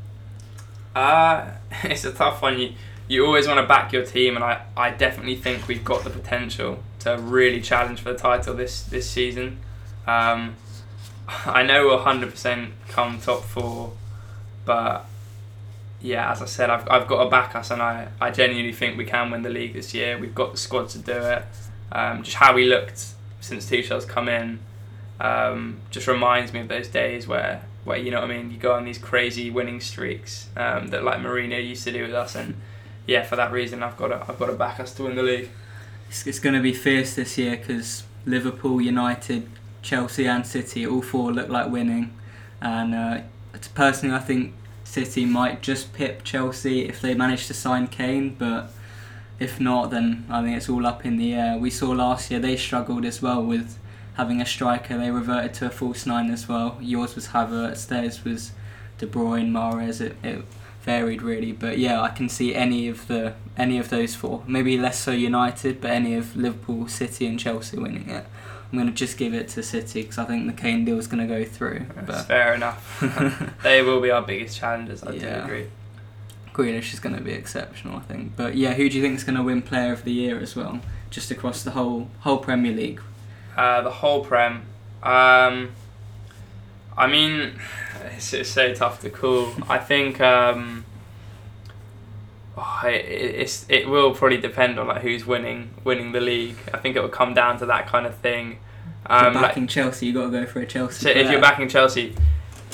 Uh, 0.94 1.46
it's 1.84 2.04
a 2.04 2.12
tough 2.12 2.42
one. 2.42 2.58
You 2.58 2.72
you 3.08 3.24
always 3.24 3.46
want 3.46 3.60
to 3.60 3.66
back 3.66 3.92
your 3.92 4.04
team, 4.04 4.36
and 4.36 4.44
I, 4.44 4.62
I 4.76 4.90
definitely 4.90 5.36
think 5.36 5.68
we've 5.68 5.84
got 5.84 6.04
the 6.04 6.10
potential 6.10 6.82
to 7.00 7.16
really 7.18 7.60
challenge 7.60 8.00
for 8.00 8.12
the 8.12 8.18
title 8.18 8.54
this 8.54 8.82
this 8.82 9.08
season. 9.08 9.58
Um, 10.06 10.56
I 11.28 11.62
know 11.62 11.86
we'll 11.86 11.98
hundred 11.98 12.30
percent 12.30 12.72
come 12.88 13.20
top 13.20 13.42
four, 13.42 13.92
but 14.64 15.06
yeah, 16.00 16.30
as 16.30 16.42
I 16.42 16.46
said, 16.46 16.70
I've, 16.70 16.88
I've 16.88 17.06
got 17.06 17.24
to 17.24 17.30
back 17.30 17.54
us, 17.56 17.70
and 17.70 17.82
I, 17.82 18.08
I 18.20 18.30
genuinely 18.30 18.72
think 18.72 18.96
we 18.96 19.04
can 19.04 19.30
win 19.30 19.42
the 19.42 19.50
league 19.50 19.72
this 19.72 19.94
year. 19.94 20.18
We've 20.18 20.34
got 20.34 20.52
the 20.52 20.58
squad 20.58 20.88
to 20.90 20.98
do 20.98 21.12
it. 21.12 21.44
Um, 21.90 22.22
just 22.22 22.36
how 22.36 22.54
we 22.54 22.66
looked 22.66 23.06
since 23.40 23.68
Tuchel's 23.68 24.04
come 24.04 24.28
in 24.28 24.58
um, 25.20 25.78
just 25.90 26.06
reminds 26.06 26.52
me 26.52 26.60
of 26.60 26.68
those 26.68 26.88
days 26.88 27.26
where, 27.26 27.62
where 27.84 27.96
you 27.96 28.10
know 28.10 28.20
what 28.20 28.30
I 28.30 28.36
mean. 28.36 28.50
You 28.50 28.58
go 28.58 28.72
on 28.72 28.84
these 28.84 28.98
crazy 28.98 29.50
winning 29.50 29.80
streaks 29.80 30.48
um, 30.56 30.88
that 30.88 31.04
like 31.04 31.18
Mourinho 31.20 31.64
used 31.66 31.84
to 31.84 31.92
do 31.92 32.02
with 32.02 32.14
us, 32.14 32.34
and 32.34 32.60
yeah, 33.06 33.22
for 33.22 33.36
that 33.36 33.52
reason, 33.52 33.82
I've 33.82 33.96
got 33.96 34.08
to 34.08 34.24
I've 34.28 34.38
got 34.38 34.46
to 34.46 34.54
back 34.54 34.80
us 34.80 34.94
to 34.94 35.04
win 35.04 35.16
the 35.16 35.22
league. 35.22 35.50
It's, 36.08 36.26
it's 36.26 36.38
going 36.38 36.54
to 36.54 36.60
be 36.60 36.72
fierce 36.72 37.14
this 37.14 37.38
year 37.38 37.56
because 37.56 38.04
Liverpool, 38.24 38.80
United, 38.80 39.48
Chelsea, 39.82 40.26
and 40.26 40.46
City 40.46 40.86
all 40.86 41.02
four 41.02 41.32
look 41.32 41.48
like 41.48 41.70
winning. 41.70 42.16
And 42.60 42.94
uh, 42.94 43.20
personally, 43.74 44.14
I 44.14 44.20
think 44.20 44.54
City 44.84 45.24
might 45.24 45.62
just 45.62 45.92
pip 45.92 46.24
Chelsea 46.24 46.88
if 46.88 47.00
they 47.00 47.14
manage 47.14 47.46
to 47.46 47.54
sign 47.54 47.86
Kane, 47.86 48.34
but 48.38 48.70
if 49.38 49.60
not, 49.60 49.90
then 49.90 50.26
I 50.30 50.42
think 50.42 50.56
it's 50.56 50.68
all 50.68 50.86
up 50.86 51.04
in 51.04 51.16
the 51.16 51.34
air. 51.34 51.58
We 51.58 51.70
saw 51.70 51.90
last 51.90 52.30
year 52.30 52.40
they 52.40 52.56
struggled 52.56 53.04
as 53.04 53.20
well 53.20 53.42
with 53.42 53.78
having 54.14 54.40
a 54.40 54.46
striker. 54.46 54.96
They 54.96 55.10
reverted 55.10 55.54
to 55.54 55.66
a 55.66 55.70
false 55.70 56.06
nine 56.06 56.30
as 56.30 56.48
well. 56.48 56.78
Yours 56.80 57.14
was 57.14 57.28
Havertz, 57.28 57.86
theirs 57.86 58.24
was 58.24 58.52
De 58.98 59.06
Bruyne, 59.06 59.50
Mahrez. 59.50 60.00
It, 60.00 60.16
it 60.22 60.44
varied 60.86 61.20
really, 61.20 61.52
but 61.52 61.78
yeah, 61.78 62.00
I 62.00 62.08
can 62.08 62.28
see 62.30 62.54
any 62.54 62.88
of 62.88 63.08
the 63.08 63.34
any 63.58 63.78
of 63.78 63.90
those 63.90 64.14
four. 64.14 64.42
Maybe 64.46 64.78
less 64.78 64.98
so 64.98 65.10
United, 65.10 65.80
but 65.80 65.90
any 65.90 66.14
of 66.14 66.34
Liverpool, 66.36 66.88
City, 66.88 67.26
and 67.26 67.38
Chelsea 67.38 67.76
winning 67.76 68.08
it. 68.08 68.24
I'm 68.72 68.78
going 68.78 68.88
to 68.88 68.94
just 68.94 69.18
give 69.18 69.34
it 69.34 69.48
to 69.50 69.62
City 69.62 70.02
because 70.02 70.18
I 70.18 70.24
think 70.24 70.46
the 70.46 70.52
Kane 70.60 70.84
deal 70.84 70.98
is 70.98 71.06
going 71.06 71.26
to 71.26 71.32
go 71.32 71.44
through. 71.44 71.86
That's 71.94 72.06
But 72.06 72.22
fair 72.22 72.54
enough. 72.54 73.58
they 73.62 73.82
will 73.82 74.00
be 74.00 74.10
our 74.10 74.22
biggest 74.22 74.56
challengers. 74.58 75.02
I 75.04 75.16
do 75.18 75.26
agree. 75.26 75.66
Grealish 76.52 76.94
is 76.94 77.00
going 77.00 77.14
to 77.14 77.22
be 77.22 77.32
exceptional, 77.32 77.96
I 77.98 78.00
think. 78.00 78.34
But 78.34 78.56
yeah, 78.56 78.72
who 78.74 78.88
do 78.88 78.96
you 78.96 79.02
think 79.02 79.16
is 79.16 79.24
going 79.24 79.36
to 79.36 79.42
win 79.42 79.60
Player 79.62 79.92
of 79.92 80.04
the 80.04 80.12
Year 80.12 80.38
as 80.40 80.56
well? 80.56 80.80
Just 81.10 81.30
across 81.30 81.62
the 81.62 81.72
whole 81.72 82.08
whole 82.20 82.38
Premier 82.38 82.72
League. 82.72 83.00
Uh, 83.56 83.82
the 83.82 83.90
whole 83.90 84.24
prem. 84.24 84.62
Um, 85.02 85.72
I 86.96 87.06
mean, 87.06 87.58
it's, 88.16 88.32
it's 88.32 88.48
so 88.50 88.72
tough 88.74 89.00
to 89.02 89.10
call. 89.10 89.52
I 89.68 89.78
think 89.78 90.20
um, 90.20 90.84
oh, 92.56 92.82
it, 92.86 93.04
it's 93.04 93.66
it 93.68 93.88
will 93.88 94.14
probably 94.14 94.38
depend 94.38 94.78
on 94.78 94.86
like 94.88 95.02
who's 95.02 95.26
winning 95.26 95.70
winning 95.84 96.12
the 96.12 96.20
league. 96.20 96.56
I 96.72 96.78
think 96.78 96.96
it 96.96 97.00
will 97.00 97.08
come 97.08 97.34
down 97.34 97.58
to 97.58 97.66
that 97.66 97.86
kind 97.86 98.06
of 98.06 98.16
thing. 98.16 98.58
If 99.04 99.10
you're 99.10 99.26
Um, 99.28 99.34
like, 99.34 99.42
backing 99.48 99.66
Chelsea, 99.66 100.06
you 100.06 100.12
got 100.12 100.24
to 100.24 100.30
go 100.30 100.46
for 100.46 100.60
a 100.60 100.66
Chelsea. 100.66 101.04
so 101.04 101.10
if 101.10 101.30
you're 101.30 101.40
backing 101.40 101.68
Chelsea, 101.68 102.14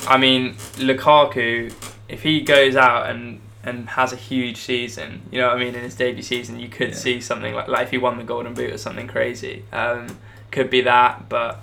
I 0.08 0.16
mean 0.16 0.54
Lukaku, 0.76 1.72
if 2.08 2.22
he 2.22 2.40
goes 2.40 2.76
out 2.76 3.10
and 3.10 3.40
and 3.64 3.88
has 3.90 4.12
a 4.12 4.16
huge 4.16 4.56
season, 4.56 5.22
you 5.30 5.38
know 5.40 5.48
what 5.48 5.56
I 5.56 5.60
mean, 5.60 5.74
in 5.74 5.82
his 5.82 5.94
debut 5.94 6.22
season, 6.22 6.58
you 6.58 6.68
could 6.68 6.88
Yeah. 6.90 6.94
see 6.94 7.20
something 7.20 7.54
like 7.54 7.68
like 7.68 7.84
if 7.84 7.90
he 7.90 7.98
won 7.98 8.16
the 8.18 8.24
Golden 8.24 8.54
Boot 8.54 8.72
or 8.72 8.78
something 8.78 9.06
crazy. 9.08 9.64
Um, 9.72 10.18
could 10.50 10.68
be 10.70 10.80
that, 10.82 11.28
but 11.28 11.62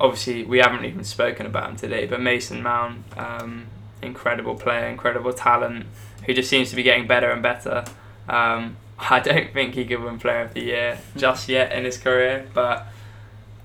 obviously 0.00 0.44
we 0.44 0.58
haven't 0.58 0.84
even 0.84 1.04
spoken 1.04 1.46
about 1.46 1.70
him 1.70 1.76
today. 1.76 2.06
But 2.06 2.20
Mason 2.20 2.62
Mount, 2.62 3.04
um, 3.16 3.66
incredible 4.02 4.54
player, 4.54 4.86
incredible 4.86 5.32
talent, 5.32 5.86
who 6.26 6.34
just 6.34 6.50
seems 6.50 6.70
to 6.70 6.76
be 6.76 6.82
getting 6.82 7.06
better 7.06 7.30
and 7.30 7.42
better. 7.42 7.84
Um, 8.28 8.76
I 8.98 9.20
don't 9.20 9.52
think 9.52 9.74
he 9.74 9.84
could 9.84 10.02
win 10.02 10.18
Player 10.18 10.42
of 10.42 10.54
the 10.54 10.62
Year 10.62 10.98
just 11.16 11.48
yet 11.48 11.72
in 11.72 11.84
his 11.84 11.98
career, 11.98 12.46
but 12.54 12.86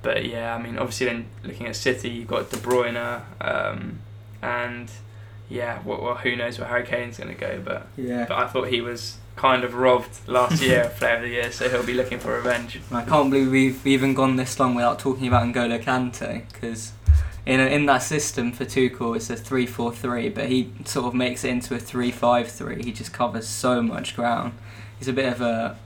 but 0.02 0.26
yeah, 0.26 0.56
I 0.56 0.62
mean, 0.62 0.78
obviously 0.78 1.08
then 1.08 1.26
looking 1.44 1.68
at 1.68 1.76
City, 1.76 2.10
you've 2.10 2.28
got 2.28 2.50
De 2.50 2.58
Bruyne, 2.58 3.22
um, 3.42 4.00
and 4.42 4.90
yeah, 5.50 5.82
well, 5.84 6.02
well, 6.02 6.16
who 6.16 6.36
knows 6.36 6.60
where 6.60 6.68
Harry 6.68 6.86
Kane's 6.86 7.18
going 7.18 7.34
to 7.34 7.40
go, 7.40 7.62
but 7.64 7.88
yeah. 7.98 8.26
but 8.28 8.38
I 8.38 8.48
thought 8.48 8.70
he 8.70 8.82
was 8.82 9.18
kind 9.38 9.64
of 9.64 9.76
robbed 9.76 10.28
last 10.28 10.62
year 10.62 10.84
of 10.84 10.96
Player 10.98 11.16
of 11.16 11.22
the 11.22 11.30
Year, 11.30 11.52
so 11.52 11.70
he'll 11.70 11.86
be 11.86 11.94
looking 11.94 12.20
for 12.20 12.36
revenge. 12.36 12.82
I 12.92 13.04
can't 13.04 13.30
believe 13.30 13.52
we've 13.52 13.88
even 13.88 14.14
gone 14.14 14.36
this 14.36 14.60
long 14.60 14.76
without 14.76 15.00
talking 15.00 15.28
about 15.28 15.44
N'Golo 15.48 15.82
Kante 15.82 16.44
because 16.52 16.92
in 17.46 17.60
in 17.62 17.86
that 17.86 18.00
system 18.00 18.52
for 18.52 18.66
Tuchel 18.66 19.16
it's 19.16 19.30
a 19.30 19.38
three 19.38 19.66
four 19.66 19.94
three, 19.94 20.28
but 20.28 20.48
he 20.50 20.74
sort 20.86 21.06
of 21.06 21.14
makes 21.14 21.44
it 21.46 21.50
into 21.52 21.76
a 21.76 21.80
three 21.80 22.12
five 22.12 22.52
three. 22.52 22.84
He 22.84 22.92
just 22.92 23.14
covers 23.14 23.48
so 23.48 23.82
much 23.82 24.16
ground. 24.16 24.54
He's 25.00 25.08
a 25.08 25.14
bit 25.14 25.32
of 25.32 25.40
a 25.40 25.78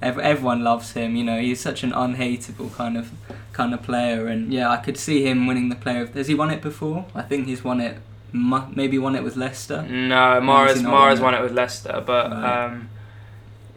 ev- 0.00 0.18
everyone 0.18 0.62
loves 0.64 0.92
him. 0.92 1.16
You 1.16 1.24
know, 1.24 1.40
he's 1.40 1.60
such 1.60 1.82
an 1.82 1.92
unhateable 1.92 2.70
kind 2.74 2.96
of 2.96 3.10
kind 3.52 3.74
of 3.74 3.82
player, 3.82 4.26
and 4.28 4.52
yeah, 4.52 4.70
I 4.70 4.78
could 4.78 4.96
see 4.96 5.24
him 5.28 5.46
winning 5.46 5.68
the 5.68 5.76
player. 5.76 6.02
of 6.02 6.14
Has 6.14 6.28
he 6.28 6.34
won 6.34 6.50
it 6.50 6.62
before? 6.62 7.06
I 7.14 7.22
think 7.22 7.46
he's 7.46 7.64
won 7.64 7.80
it. 7.80 7.98
Mu- 8.32 8.68
Maybe 8.74 8.98
won 8.98 9.14
it 9.14 9.22
with 9.22 9.36
Leicester. 9.36 9.82
No, 9.82 10.40
Mahrez 10.40 10.68
has 10.68 10.76
he 10.78 10.82
not 10.84 10.92
Mahrez 10.94 11.14
won 11.20 11.32
won 11.32 11.34
it 11.34 11.42
with 11.42 11.52
Leicester, 11.52 12.02
but 12.06 12.30
Right. 12.30 12.64
um, 12.66 12.88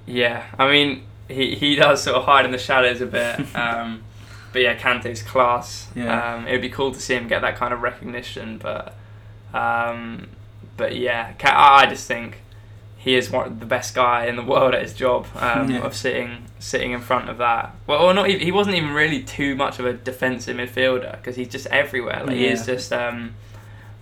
yeah, 0.05 0.43
I 0.57 0.69
mean 0.71 1.03
he 1.27 1.55
he 1.55 1.75
does 1.75 2.03
sort 2.03 2.15
of 2.15 2.23
hide 2.25 2.45
in 2.45 2.51
the 2.51 2.57
shadows 2.57 3.01
a 3.01 3.05
bit. 3.05 3.39
Um, 3.55 4.03
but 4.53 4.61
yeah, 4.61 4.75
Kante's 4.75 5.21
class. 5.21 5.89
Yeah. 5.95 6.35
Um, 6.35 6.47
it 6.47 6.53
would 6.53 6.61
be 6.61 6.69
cool 6.69 6.93
to 6.93 6.99
see 7.01 7.13
him 7.15 7.27
get 7.27 7.41
that 7.41 7.57
kind 7.57 7.73
of 7.73 7.81
recognition, 7.81 8.57
but 8.57 8.95
um, 9.53 10.29
but 10.77 10.95
yeah, 10.95 11.33
I 11.43 11.83
I 11.83 11.85
just 11.87 12.07
think 12.07 12.37
he 12.97 13.15
is 13.15 13.29
one 13.29 13.59
the 13.59 13.65
best 13.65 13.93
guy 13.93 14.25
in 14.25 14.35
the 14.37 14.41
world 14.43 14.73
at 14.73 14.81
his 14.81 14.93
job 14.93 15.27
um, 15.35 15.69
Yeah. 15.69 15.79
of 15.79 15.93
sitting 15.95 16.45
sitting 16.59 16.91
in 16.91 17.01
front 17.01 17.29
of 17.29 17.37
that. 17.39 17.75
Well, 17.87 18.01
or 18.01 18.13
not. 18.13 18.29
Even, 18.29 18.41
he 18.41 18.51
wasn't 18.51 18.77
even 18.77 18.91
really 18.91 19.21
too 19.23 19.55
much 19.55 19.79
of 19.79 19.85
a 19.85 19.93
defensive 19.93 20.55
midfielder 20.55 21.11
because 21.17 21.35
he's 21.35 21.49
just 21.49 21.67
everywhere. 21.67 22.23
Like 22.25 22.37
he 22.37 22.47
is 22.47 22.65
just. 22.65 22.93
Um, 22.93 23.35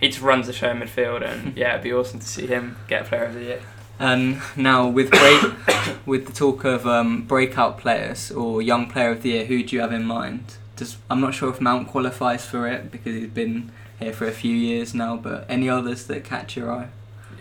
he 0.04 0.10
just 0.10 0.22
runs 0.22 0.48
the 0.48 0.54
show 0.54 0.70
in 0.70 0.80
midfield, 0.80 1.24
and 1.24 1.56
yeah, 1.58 1.72
it'd 1.72 1.84
be 1.84 1.94
awesome 1.94 2.20
to 2.20 2.28
see 2.28 2.46
him 2.46 2.76
get 2.90 3.06
Player 3.06 3.24
of 3.24 3.36
the 3.36 3.44
Year. 3.44 3.62
And 4.00 4.42
now 4.58 4.86
with 4.86 5.10
break, 5.12 5.42
with 6.06 6.28
the 6.28 6.34
talk 6.34 6.66
of 6.66 6.86
um, 6.86 7.22
breakout 7.22 7.78
players 7.78 8.30
or 8.30 8.62
young 8.62 8.90
player 8.90 9.12
of 9.12 9.22
the 9.22 9.30
year, 9.30 9.46
who 9.46 9.64
do 9.64 9.76
you 9.76 9.82
have 9.82 9.94
in 9.94 10.04
mind? 10.04 10.58
Does 10.76 10.98
I'm 11.10 11.22
not 11.22 11.34
sure 11.34 11.50
if 11.50 11.62
Mount 11.62 11.88
qualifies 11.88 12.46
for 12.46 12.68
it 12.68 12.92
because 12.92 13.16
he's 13.16 13.30
been 13.30 13.72
here 13.98 14.12
for 14.12 14.28
a 14.28 14.34
few 14.34 14.54
years 14.54 14.94
now, 14.94 15.16
but 15.16 15.46
any 15.48 15.70
others 15.70 16.06
that 16.08 16.26
catch 16.26 16.58
your 16.58 16.70
eye? 16.70 16.90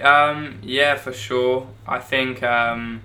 Um, 0.00 0.60
yeah, 0.62 0.94
for 0.94 1.12
sure. 1.12 1.66
I 1.88 1.98
think 1.98 2.44
um, 2.44 3.02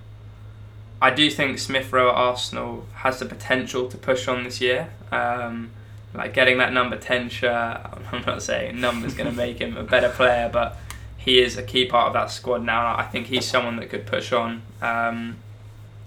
I 1.02 1.10
do 1.10 1.28
think 1.30 1.58
Smith 1.58 1.92
Rowe 1.92 2.10
at 2.10 2.14
Arsenal 2.14 2.86
has 2.94 3.18
the 3.18 3.26
potential 3.26 3.88
to 3.88 3.96
push 3.96 4.28
on 4.28 4.44
this 4.44 4.60
year. 4.60 4.90
Um, 5.10 5.70
like 6.18 6.34
getting 6.34 6.58
that 6.58 6.72
number 6.72 6.96
ten 6.96 7.28
shirt. 7.28 7.80
I'm 8.12 8.24
not 8.26 8.42
saying 8.42 8.80
numbers 8.80 9.14
going 9.14 9.30
to 9.30 9.36
make 9.36 9.60
him 9.60 9.76
a 9.76 9.84
better 9.84 10.10
player, 10.10 10.50
but 10.52 10.76
he 11.16 11.40
is 11.40 11.56
a 11.56 11.62
key 11.62 11.86
part 11.86 12.08
of 12.08 12.12
that 12.14 12.30
squad 12.30 12.64
now. 12.64 12.94
I 12.96 13.04
think 13.04 13.28
he's 13.28 13.46
someone 13.46 13.76
that 13.76 13.88
could 13.88 14.04
push 14.04 14.32
on. 14.32 14.62
Um, 14.82 15.36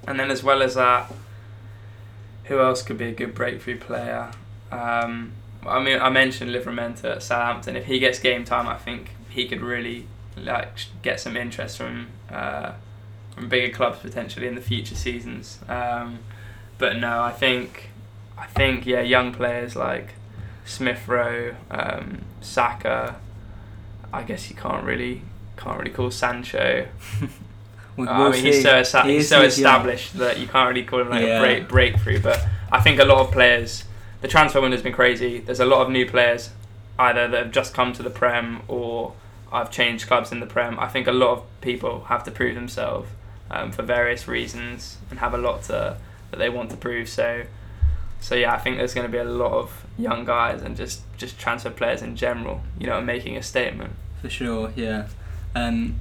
and 0.06 0.19
then 0.19 0.30
as 0.30 0.43
well 0.43 0.62
as 0.62 0.76
that, 0.76 1.12
who 2.45 2.60
else 2.60 2.82
could 2.82 2.97
be 2.97 3.06
a 3.06 3.12
good 3.12 3.34
breakthrough 3.34 3.80
player? 3.80 4.32
Um, 4.71 5.32
I 5.65 5.82
mean, 5.82 6.02
I 6.02 6.10
mentioned 6.10 6.52
Livramento 6.52 7.06
at 7.06 7.24
Southampton. 7.24 7.76
If 7.76 7.86
he 7.86 8.00
gets 8.00 8.19
game 8.19 8.43
time, 8.43 8.67
I 8.67 8.78
think 8.78 9.12
he 9.30 9.47
could 9.47 9.62
really 9.62 10.08
like 10.36 10.69
get 11.02 11.19
some 11.19 11.38
interest 11.38 11.78
from 11.78 12.08
uh, 12.30 12.74
from 13.34 13.47
bigger 13.47 13.74
clubs 13.74 14.00
potentially 14.00 14.47
in 14.47 14.56
the 14.56 14.62
future 14.62 14.95
seasons. 14.95 15.60
Um, 15.69 16.19
but 16.78 16.97
no, 16.97 17.21
I 17.21 17.32
think 17.32 17.90
I 18.41 18.45
think 18.47 18.86
yeah, 18.86 19.01
young 19.01 19.34
players 19.34 19.75
like 19.75 20.10
Smith 20.65 21.08
Rowe, 21.08 21.56
um, 21.69 22.21
Saka. 22.41 23.15
I 24.12 24.23
guess 24.23 24.49
you 24.49 24.56
can't 24.56 24.84
really 24.84 25.21
can't 25.58 25.77
really 25.80 25.91
call 25.91 26.12
Sancho. 26.12 26.88
We'll- 27.97 28.08
Uh, 28.08 28.30
I 28.30 28.32
mean, 28.32 28.45
he's 28.45 28.62
so 28.63 28.75
esta- 28.77 29.04
He 29.04 29.15
he's 29.15 29.27
so 29.27 29.41
he 29.41 29.47
is 29.47 29.60
young. 29.60 29.69
established 29.75 30.17
that 30.17 30.39
you 30.39 30.47
can't 30.47 30.69
really 30.69 30.86
call 30.86 31.01
him 31.01 31.10
like 31.10 31.25
Yeah. 31.25 31.39
a 31.39 31.41
break 31.41 31.67
breakthrough. 31.67 32.19
But 32.21 32.39
I 32.71 32.80
think 32.80 32.99
a 33.01 33.06
lot 33.06 33.19
of 33.19 33.32
players, 33.34 33.84
the 34.21 34.30
transfer 34.30 34.62
window's 34.62 34.82
been 34.82 34.93
crazy. 34.93 35.39
There's 35.39 35.60
a 35.60 35.65
lot 35.65 35.82
of 35.86 35.89
new 35.89 36.06
players 36.10 36.51
either 36.97 37.27
that 37.27 37.38
have 37.38 37.51
just 37.51 37.73
come 37.73 37.91
to 37.93 38.01
the 38.01 38.10
Prem 38.10 38.62
or 38.69 39.13
I've 39.51 39.69
changed 39.71 40.08
clubs 40.08 40.32
in 40.32 40.39
the 40.39 40.45
Prem. 40.45 40.80
I 40.80 40.88
think 40.88 41.06
a 41.06 41.12
lot 41.12 41.32
of 41.38 41.43
people 41.60 42.06
have 42.06 42.23
to 42.23 42.32
prove 42.32 42.56
themselves 42.56 43.10
um, 43.51 43.73
for 43.73 43.84
various 43.84 44.25
reasons 44.25 44.97
and 45.10 45.19
have 45.19 45.34
a 45.34 45.38
lot 45.38 45.63
to, 45.63 45.97
that 46.32 46.38
they 46.38 46.49
want 46.49 46.69
to 46.71 46.77
prove. 46.77 47.10
So, 47.10 47.43
so 48.21 48.36
yeah, 48.36 48.53
I 48.53 48.60
think 48.60 48.77
there's 48.77 48.93
going 48.93 49.07
to 49.07 49.12
be 49.12 49.17
a 49.17 49.23
lot 49.23 49.51
of 49.51 49.86
young 49.97 50.23
guys 50.25 50.62
and 50.62 50.77
just 50.77 51.01
just 51.17 51.39
transfer 51.39 51.71
players 51.71 52.01
in 52.03 52.15
general, 52.15 52.62
you 52.79 52.88
know, 52.88 53.01
making 53.01 53.36
a 53.36 53.43
statement. 53.43 53.93
For 54.21 54.29
sure, 54.29 54.71
yeah. 54.75 55.07
Um, 55.55 55.95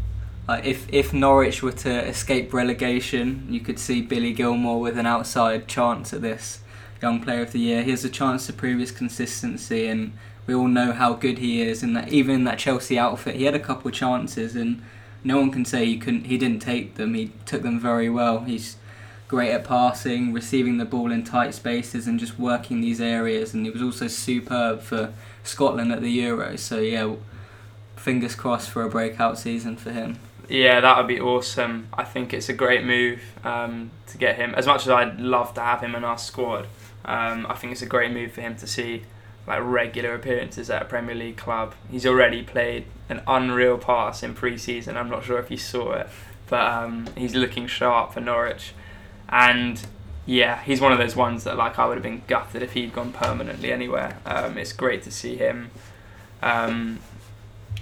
like 0.46 0.66
if 0.66 0.86
if 0.92 1.12
Norwich 1.14 1.62
were 1.62 1.72
to 1.72 2.06
escape 2.06 2.52
relegation, 2.52 3.46
you 3.48 3.60
could 3.60 3.78
see 3.78 4.02
Billy 4.02 4.34
Gilmour 4.34 4.78
with 4.78 4.98
an 4.98 5.06
outside 5.06 5.66
chance 5.66 6.12
at 6.12 6.20
this 6.20 6.60
young 7.00 7.22
player 7.22 7.40
of 7.40 7.52
the 7.52 7.58
year. 7.58 7.82
He 7.82 7.90
has 7.90 8.04
a 8.04 8.10
chance 8.10 8.46
to 8.46 8.52
prove 8.52 8.80
his 8.80 8.92
consistency, 8.92 9.86
and 9.86 10.12
we 10.46 10.54
all 10.54 10.68
know 10.68 10.92
how 10.92 11.14
good 11.14 11.38
he 11.38 11.62
is. 11.62 11.82
And 11.82 11.96
that 11.96 12.12
even 12.12 12.34
in 12.34 12.44
that 12.44 12.58
Chelsea 12.58 12.98
outfit, 12.98 13.36
he 13.36 13.44
had 13.44 13.54
a 13.54 13.60
couple 13.60 13.88
of 13.88 13.94
chances, 13.94 14.54
and 14.54 14.82
no 15.24 15.38
one 15.38 15.50
can 15.50 15.64
say 15.64 15.86
he 15.86 15.96
couldn't. 15.96 16.24
He 16.24 16.36
didn't 16.36 16.60
take 16.60 16.96
them. 16.96 17.14
He 17.14 17.32
took 17.46 17.62
them 17.62 17.80
very 17.80 18.10
well. 18.10 18.40
He's 18.40 18.76
great 19.30 19.52
at 19.52 19.62
passing, 19.62 20.32
receiving 20.32 20.78
the 20.78 20.84
ball 20.84 21.12
in 21.12 21.22
tight 21.22 21.54
spaces, 21.54 22.08
and 22.08 22.18
just 22.18 22.36
working 22.36 22.80
these 22.80 23.00
areas. 23.00 23.54
And 23.54 23.64
he 23.64 23.70
was 23.70 23.80
also 23.80 24.08
superb 24.08 24.82
for 24.82 25.14
Scotland 25.44 25.92
at 25.92 26.02
the 26.02 26.18
Euros. 26.18 26.58
So 26.58 26.80
yeah, 26.80 27.14
fingers 27.94 28.34
crossed 28.34 28.70
for 28.70 28.82
a 28.82 28.90
breakout 28.90 29.38
season 29.38 29.76
for 29.76 29.92
him. 29.92 30.18
Yeah, 30.48 30.80
that 30.80 30.96
would 30.98 31.06
be 31.06 31.20
awesome. 31.20 31.86
I 31.92 32.02
think 32.02 32.34
it's 32.34 32.48
a 32.48 32.52
great 32.52 32.84
move 32.84 33.22
um, 33.44 33.92
to 34.08 34.18
get 34.18 34.34
him. 34.34 34.52
As 34.56 34.66
much 34.66 34.82
as 34.82 34.88
I'd 34.88 35.20
love 35.20 35.54
to 35.54 35.60
have 35.60 35.80
him 35.80 35.94
in 35.94 36.02
our 36.02 36.18
squad, 36.18 36.66
um, 37.04 37.46
I 37.48 37.54
think 37.54 37.70
it's 37.70 37.82
a 37.82 37.86
great 37.86 38.10
move 38.10 38.32
for 38.32 38.40
him 38.40 38.56
to 38.56 38.66
see 38.66 39.04
like 39.46 39.60
regular 39.62 40.12
appearances 40.16 40.68
at 40.70 40.82
a 40.82 40.84
Premier 40.86 41.14
League 41.14 41.36
club. 41.36 41.76
He's 41.88 42.04
already 42.04 42.42
played 42.42 42.86
an 43.08 43.22
unreal 43.28 43.78
pass 43.78 44.24
in 44.24 44.34
pre-season. 44.34 44.96
I'm 44.96 45.08
not 45.08 45.22
sure 45.22 45.38
if 45.38 45.52
you 45.52 45.56
saw 45.56 45.92
it, 45.92 46.08
but 46.48 46.66
um, 46.66 47.06
he's 47.16 47.36
looking 47.36 47.68
sharp 47.68 48.12
for 48.12 48.20
Norwich, 48.20 48.74
and 49.30 49.80
yeah, 50.26 50.62
he's 50.62 50.80
one 50.80 50.92
of 50.92 50.98
those 50.98 51.16
ones 51.16 51.44
that 51.44 51.56
like 51.56 51.78
I 51.78 51.86
would 51.86 51.94
have 51.94 52.02
been 52.02 52.22
gutted 52.26 52.62
if 52.62 52.72
he'd 52.72 52.92
gone 52.92 53.12
permanently 53.12 53.72
anywhere. 53.72 54.18
Um, 54.26 54.58
it's 54.58 54.72
great 54.72 55.02
to 55.04 55.10
see 55.10 55.36
him 55.36 55.70
um, 56.42 56.98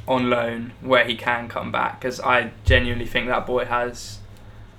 on 0.07 0.31
loan 0.31 0.73
where 0.81 1.05
he 1.05 1.17
can 1.17 1.49
come 1.49 1.73
back 1.73 2.01
because 2.01 2.21
I 2.21 2.53
genuinely 2.65 3.07
think 3.07 3.27
that 3.29 3.47
boy 3.47 3.65
has 3.65 4.19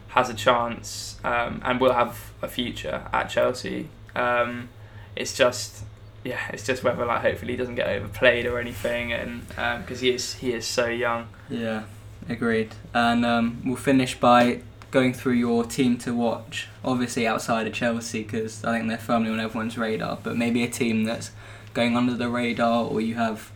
has 0.10 0.30
a 0.30 0.34
chance 0.34 1.20
um, 1.24 1.62
and 1.64 1.80
will 1.80 1.94
have 1.94 2.32
a 2.42 2.48
future 2.48 3.08
at 3.12 3.30
Chelsea. 3.30 3.90
Um, 4.16 4.70
it's 5.16 5.36
just 5.36 5.84
yeah, 6.24 6.40
it's 6.50 6.66
just 6.66 6.84
whether 6.84 7.06
like 7.06 7.22
hopefully 7.22 7.54
he 7.54 7.58
doesn't 7.58 7.76
get 7.76 7.88
overplayed 7.88 8.46
or 8.46 8.60
anything, 8.60 9.14
and 9.14 9.48
because 9.48 10.00
um, 10.00 10.04
he 10.04 10.10
is 10.10 10.34
he 10.36 10.54
is 10.54 10.66
so 10.66 10.88
young. 10.88 11.28
Yeah, 11.50 11.84
agreed. 12.28 12.76
And 12.94 13.26
um, 13.26 13.62
we'll 13.66 13.76
finish 13.76 14.20
by 14.20 14.62
going 14.92 15.14
through 15.14 15.34
your 15.34 15.64
team 15.64 15.98
to 16.00 16.14
watch. 16.14 16.68
Obviously 16.84 17.28
outside 17.28 17.68
of 17.68 17.74
Chelsea, 17.74 18.24
because 18.24 18.64
I 18.64 18.78
think 18.78 18.90
they're 18.90 18.98
firmly 18.98 19.30
on 19.30 19.40
everyone's 19.40 19.78
radar. 19.78 20.18
But 20.22 20.38
maybe 20.38 20.64
a 20.64 20.70
team 20.70 21.04
that's 21.04 21.32
going 21.74 21.96
under 21.96 22.16
the 22.16 22.30
radar, 22.30 22.86
or 22.86 23.02
you 23.02 23.16
have 23.16 23.52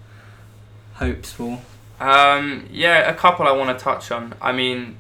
hopes 0.96 1.32
for. 1.32 1.62
Um, 2.00 2.68
yeah, 2.72 3.10
a 3.10 3.14
couple 3.14 3.48
I 3.48 3.52
want 3.52 3.78
to 3.78 3.84
touch 3.84 4.12
on. 4.12 4.36
I 4.42 4.52
mean, 4.52 4.98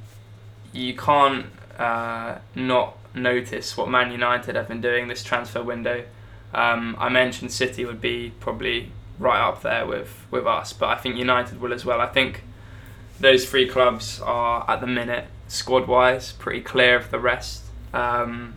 you 0.72 0.96
can't 0.96 1.48
uh, 1.78 2.38
not 2.56 2.98
notice 3.14 3.78
what 3.78 3.90
Man 3.90 4.12
United 4.12 4.56
have 4.56 4.68
been 4.68 4.82
doing 4.82 5.08
this 5.08 5.24
transfer 5.24 5.62
window. 5.62 6.06
Um, 6.54 6.96
I 7.00 7.10
mentioned 7.10 7.52
City 7.52 7.86
would 7.86 8.02
be 8.02 8.32
probably 8.40 8.92
right 9.20 9.42
up 9.42 9.62
there 9.62 9.86
with, 9.86 10.26
with 10.32 10.46
us, 10.46 10.74
but 10.74 10.90
I 10.90 10.96
think 10.96 11.18
United 11.18 11.60
will 11.60 11.74
as 11.74 11.86
well. 11.86 12.00
I 12.02 12.08
think 12.08 12.44
those 13.20 13.48
three 13.50 13.68
clubs 13.68 14.20
are 14.22 14.70
at 14.70 14.82
the 14.82 14.88
minute 14.88 15.26
squad 15.54 15.88
wise 15.88 16.32
pretty 16.34 16.62
clear 16.62 16.96
of 16.96 17.12
the 17.12 17.20
rest. 17.20 17.64
Um, 17.94 18.56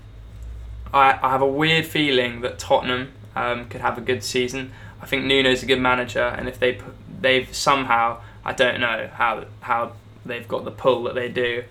I, 0.94 1.18
I 1.22 1.30
have 1.30 1.42
a 1.42 1.46
weird 1.46 1.84
feeling 1.84 2.40
that 2.40 2.58
Tottenham 2.58 3.12
um, 3.34 3.68
could 3.68 3.82
have 3.82 3.98
a 3.98 4.00
good 4.00 4.24
season. 4.24 4.72
I 5.00 5.06
think 5.06 5.24
Nuno's 5.24 5.62
a 5.62 5.66
good 5.66 5.80
manager, 5.80 6.22
and 6.22 6.48
if 6.48 6.58
they 6.58 6.80
they've 7.20 7.54
somehow 7.54 8.20
I 8.44 8.52
don't 8.52 8.80
know 8.80 9.10
how 9.12 9.44
how 9.60 9.92
they've 10.24 10.48
got 10.48 10.64
the 10.64 10.70
pull 10.70 11.04
that 11.04 11.14
they 11.14 11.28
do, 11.28 11.64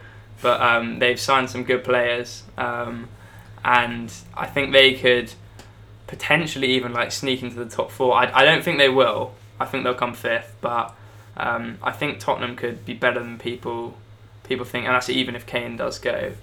but 0.44 0.62
um, 0.62 1.00
they've 1.00 1.20
signed 1.20 1.50
some 1.50 1.64
good 1.64 1.84
players, 1.84 2.44
um, 2.58 3.10
and 3.64 4.14
I 4.36 4.46
think 4.46 4.74
they 4.74 4.94
could 4.94 5.34
potentially 6.06 6.68
even 6.74 6.94
like 6.94 7.12
sneak 7.12 7.42
into 7.42 7.56
the 7.56 7.70
top 7.70 7.90
four. 7.90 8.14
I, 8.14 8.32
I 8.32 8.46
don't 8.46 8.64
think 8.64 8.78
they 8.78 8.90
will. 8.90 9.34
I 9.60 9.66
think 9.66 9.84
they'll 9.84 9.96
come 9.96 10.14
fifth, 10.14 10.56
but 10.62 10.96
um, 11.36 11.80
I 11.82 11.92
think 11.92 12.20
Tottenham 12.20 12.56
could 12.56 12.86
be 12.86 12.94
better 12.94 13.20
than 13.20 13.40
people 13.40 13.96
people 14.48 14.66
think, 14.66 14.86
and 14.86 14.96
that's 14.96 15.10
even 15.10 15.36
if 15.36 15.46
Kane 15.46 15.78
does 15.78 16.00
go. 16.00 16.34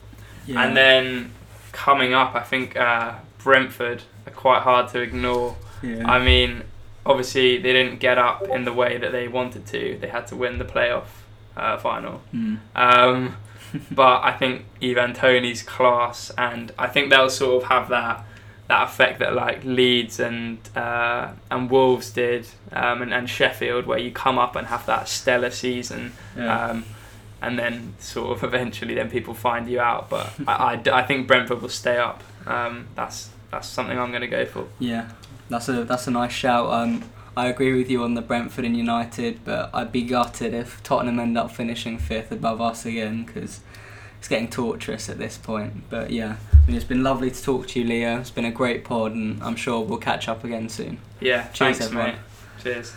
Yeah. 0.46 0.62
And 0.62 0.76
then 0.76 1.32
coming 1.72 2.14
up, 2.14 2.34
I 2.34 2.40
think 2.40 2.76
uh, 2.76 3.14
Brentford 3.38 4.02
are 4.26 4.32
quite 4.32 4.62
hard 4.62 4.88
to 4.90 5.00
ignore. 5.00 5.56
Yeah. 5.82 6.10
I 6.10 6.24
mean, 6.24 6.64
obviously 7.04 7.58
they 7.58 7.72
didn't 7.72 7.98
get 7.98 8.18
up 8.18 8.42
in 8.42 8.64
the 8.64 8.72
way 8.72 8.98
that 8.98 9.12
they 9.12 9.28
wanted 9.28 9.66
to. 9.66 9.98
They 10.00 10.08
had 10.08 10.26
to 10.28 10.36
win 10.36 10.58
the 10.58 10.64
playoff 10.64 11.06
uh, 11.56 11.76
final. 11.78 12.22
Mm. 12.34 12.58
Um, 12.74 13.36
but 13.90 14.22
I 14.22 14.32
think 14.32 14.66
Ivan 14.82 15.14
Toney's 15.14 15.62
class, 15.62 16.30
and 16.36 16.72
I 16.78 16.86
think 16.88 17.10
they'll 17.10 17.30
sort 17.30 17.62
of 17.62 17.68
have 17.68 17.88
that 17.88 18.26
that 18.68 18.84
effect 18.84 19.18
that 19.18 19.34
like 19.34 19.64
Leeds 19.64 20.20
and 20.20 20.58
uh, 20.76 21.32
and 21.50 21.70
Wolves 21.70 22.10
did, 22.10 22.46
um, 22.70 23.02
and, 23.02 23.12
and 23.12 23.28
Sheffield, 23.28 23.86
where 23.86 23.98
you 23.98 24.12
come 24.12 24.38
up 24.38 24.56
and 24.56 24.68
have 24.68 24.86
that 24.86 25.08
stellar 25.08 25.50
season, 25.50 26.12
yeah. 26.36 26.68
um, 26.68 26.84
and 27.42 27.59
then 27.59 27.94
sort 27.98 28.37
of 28.37 28.44
eventually 28.44 28.94
then 28.94 29.11
people 29.11 29.35
find 29.35 29.68
you 29.68 29.81
out. 29.81 30.09
But 30.09 30.33
I, 30.46 30.74
I, 30.74 31.00
I, 31.00 31.02
think 31.02 31.26
Brentford 31.26 31.61
will 31.61 31.68
stay 31.68 31.98
up. 31.98 32.22
Um, 32.46 32.88
that's 32.94 33.31
that's 33.50 33.68
something 33.68 33.98
I'm 33.98 34.11
going 34.11 34.22
to 34.22 34.28
go 34.28 34.46
for. 34.46 34.68
Yeah, 34.78 35.11
that's 35.50 35.68
a 35.68 35.85
that's 35.85 36.07
a 36.07 36.11
nice 36.11 36.33
shout. 36.33 36.72
Um, 36.72 37.05
I 37.37 37.48
agree 37.48 37.76
with 37.76 37.90
you 37.90 38.05
on 38.05 38.14
the 38.14 38.22
Brentford 38.22 38.64
and 38.64 38.76
United, 38.76 39.44
but 39.44 39.70
I'd 39.74 39.90
be 39.90 40.02
gutted 40.02 40.55
if 40.55 40.83
Tottenham 40.83 41.18
end 41.18 41.37
up 41.37 41.50
finishing 41.50 41.98
fifth 41.98 42.31
above 42.31 42.61
us 42.61 42.87
again 42.87 43.24
because 43.24 43.61
it's 44.18 44.28
getting 44.28 44.48
torturous 44.48 45.09
at 45.09 45.18
this 45.18 45.37
point. 45.38 45.88
But 45.90 46.11
yeah, 46.11 46.37
I 46.52 46.66
mean, 46.66 46.76
it's 46.76 46.85
been 46.85 47.02
lovely 47.02 47.31
to 47.31 47.42
talk 47.42 47.66
to 47.68 47.81
you, 47.81 47.87
Leo. 47.87 48.20
It's 48.20 48.31
been 48.31 48.44
a 48.44 48.52
great 48.52 48.85
pod, 48.85 49.12
and 49.12 49.42
I'm 49.42 49.57
sure 49.57 49.81
we'll 49.81 49.98
catch 49.98 50.28
up 50.28 50.44
again 50.44 50.68
soon. 50.68 50.98
Yeah, 51.20 51.48
Cheers, 51.48 51.57
thanks, 51.57 51.81
everyone. 51.81 52.07
mate. 52.07 52.18
Cheers. 52.62 52.94